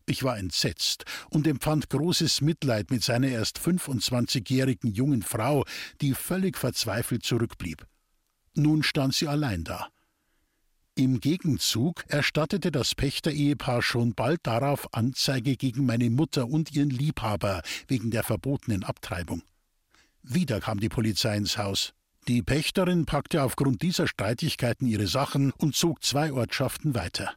Ich 0.06 0.24
war 0.24 0.38
entsetzt 0.38 1.04
und 1.30 1.46
empfand 1.46 1.90
großes 1.90 2.40
Mitleid 2.40 2.92
mit 2.92 3.04
seiner 3.04 3.28
erst 3.28 3.60
25-jährigen 3.60 4.94
jungen 4.94 5.22
Frau, 5.22 5.66
die 6.00 6.14
völlig 6.14 6.58
verzweifelt 6.58 7.26
zurückblieb. 7.26 7.86
Nun 8.56 8.84
stand 8.84 9.16
sie 9.16 9.28
allein 9.28 9.66
da. 9.66 9.90
Im 10.96 11.20
Gegenzug 11.20 12.06
erstattete 12.08 12.72
das 12.72 12.96
Pächter-Ehepaar 12.96 13.82
schon 13.82 14.14
bald 14.14 14.40
darauf 14.44 14.94
Anzeige 14.94 15.58
gegen 15.58 15.86
meine 15.86 16.10
Mutter 16.10 16.48
und 16.48 16.72
ihren 16.72 16.90
Liebhaber 16.90 17.64
wegen 17.90 18.12
der 18.12 18.24
verbotenen 18.24 18.86
Abtreibung. 18.86 19.44
Wieder 20.24 20.62
kam 20.62 20.80
die 20.80 20.88
Polizei 20.88 21.36
ins 21.36 21.58
Haus. 21.58 21.94
Die 22.28 22.42
Pächterin 22.42 23.06
packte 23.06 23.44
aufgrund 23.44 23.82
dieser 23.82 24.08
Streitigkeiten 24.08 24.88
ihre 24.88 25.08
Sachen 25.08 25.52
und 25.52 25.76
zog 25.76 26.04
zwei 26.04 26.32
Ortschaften 26.32 26.94
weiter. 26.94 27.34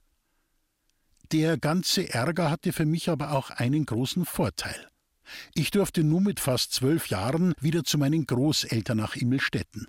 Der 1.32 1.56
ganze 1.56 2.12
Ärger 2.12 2.50
hatte 2.50 2.72
für 2.74 2.84
mich 2.84 3.08
aber 3.08 3.32
auch 3.32 3.50
einen 3.50 3.86
großen 3.86 4.26
Vorteil. 4.26 4.88
Ich 5.54 5.70
durfte 5.70 6.04
nun 6.04 6.24
mit 6.24 6.40
fast 6.40 6.72
zwölf 6.72 7.08
Jahren 7.08 7.54
wieder 7.60 7.84
zu 7.84 7.96
meinen 7.96 8.26
Großeltern 8.26 8.98
nach 8.98 9.16
Immelstetten. 9.16 9.86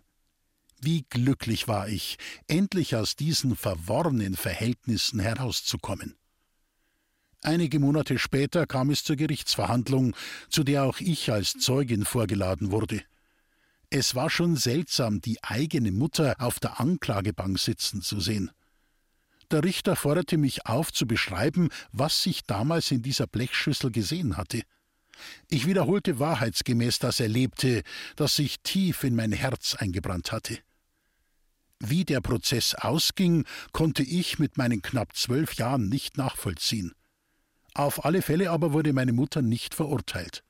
Wie 0.79 1.05
glücklich 1.09 1.67
war 1.67 1.87
ich, 1.89 2.17
endlich 2.47 2.95
aus 2.95 3.15
diesen 3.15 3.55
verworrenen 3.55 4.35
Verhältnissen 4.35 5.19
herauszukommen. 5.19 6.15
Einige 7.41 7.79
Monate 7.79 8.17
später 8.19 8.65
kam 8.65 8.89
es 8.89 9.03
zur 9.03 9.17
Gerichtsverhandlung, 9.17 10.15
zu 10.49 10.63
der 10.63 10.83
auch 10.83 10.99
ich 10.99 11.29
als 11.31 11.53
Zeugin 11.53 12.05
vorgeladen 12.05 12.71
wurde. 12.71 13.01
Es 13.95 14.15
war 14.15 14.31
schon 14.31 14.55
seltsam, 14.55 15.21
die 15.21 15.43
eigene 15.43 15.91
Mutter 15.91 16.37
auf 16.39 16.59
der 16.59 16.79
Anklagebank 16.79 17.59
sitzen 17.59 18.01
zu 18.01 18.19
sehen. 18.19 18.49
Der 19.51 19.63
Richter 19.63 19.95
forderte 19.95 20.39
mich 20.39 20.65
auf, 20.65 20.91
zu 20.91 21.05
beschreiben, 21.05 21.69
was 21.91 22.25
ich 22.25 22.43
damals 22.43 22.89
in 22.89 23.03
dieser 23.03 23.27
Blechschüssel 23.27 23.91
gesehen 23.91 24.35
hatte. 24.35 24.63
Ich 25.47 25.67
wiederholte 25.67 26.17
wahrheitsgemäß 26.17 26.97
das 26.97 27.19
Erlebte, 27.19 27.83
das 28.15 28.35
sich 28.35 28.61
tief 28.61 29.03
in 29.03 29.15
mein 29.15 29.31
Herz 29.31 29.75
eingebrannt 29.75 30.31
hatte. 30.31 30.57
Wie 31.79 32.03
der 32.03 32.21
Prozess 32.21 32.73
ausging, 32.73 33.45
konnte 33.73 34.01
ich 34.01 34.39
mit 34.39 34.57
meinen 34.57 34.81
knapp 34.81 35.15
zwölf 35.15 35.53
Jahren 35.53 35.87
nicht 35.87 36.17
nachvollziehen. 36.17 36.93
Auf 37.75 38.05
alle 38.05 38.23
Fälle 38.23 38.49
aber 38.49 38.73
wurde 38.73 38.91
meine 38.91 39.13
Mutter 39.13 39.43
nicht 39.43 39.75
verurteilt. 39.75 40.43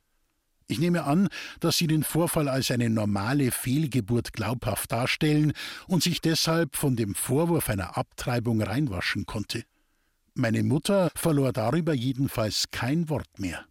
Ich 0.67 0.79
nehme 0.79 1.03
an, 1.03 1.27
dass 1.59 1.77
Sie 1.77 1.87
den 1.87 2.03
Vorfall 2.03 2.47
als 2.47 2.71
eine 2.71 2.89
normale 2.89 3.51
Fehlgeburt 3.51 4.33
glaubhaft 4.33 4.91
darstellen 4.91 5.53
und 5.87 6.03
sich 6.03 6.21
deshalb 6.21 6.75
von 6.75 6.95
dem 6.95 7.15
Vorwurf 7.15 7.69
einer 7.69 7.97
Abtreibung 7.97 8.61
reinwaschen 8.61 9.25
konnte. 9.25 9.63
Meine 10.35 10.63
Mutter 10.63 11.11
verlor 11.15 11.53
darüber 11.53 11.93
jedenfalls 11.93 12.65
kein 12.71 13.09
Wort 13.09 13.39
mehr. 13.39 13.65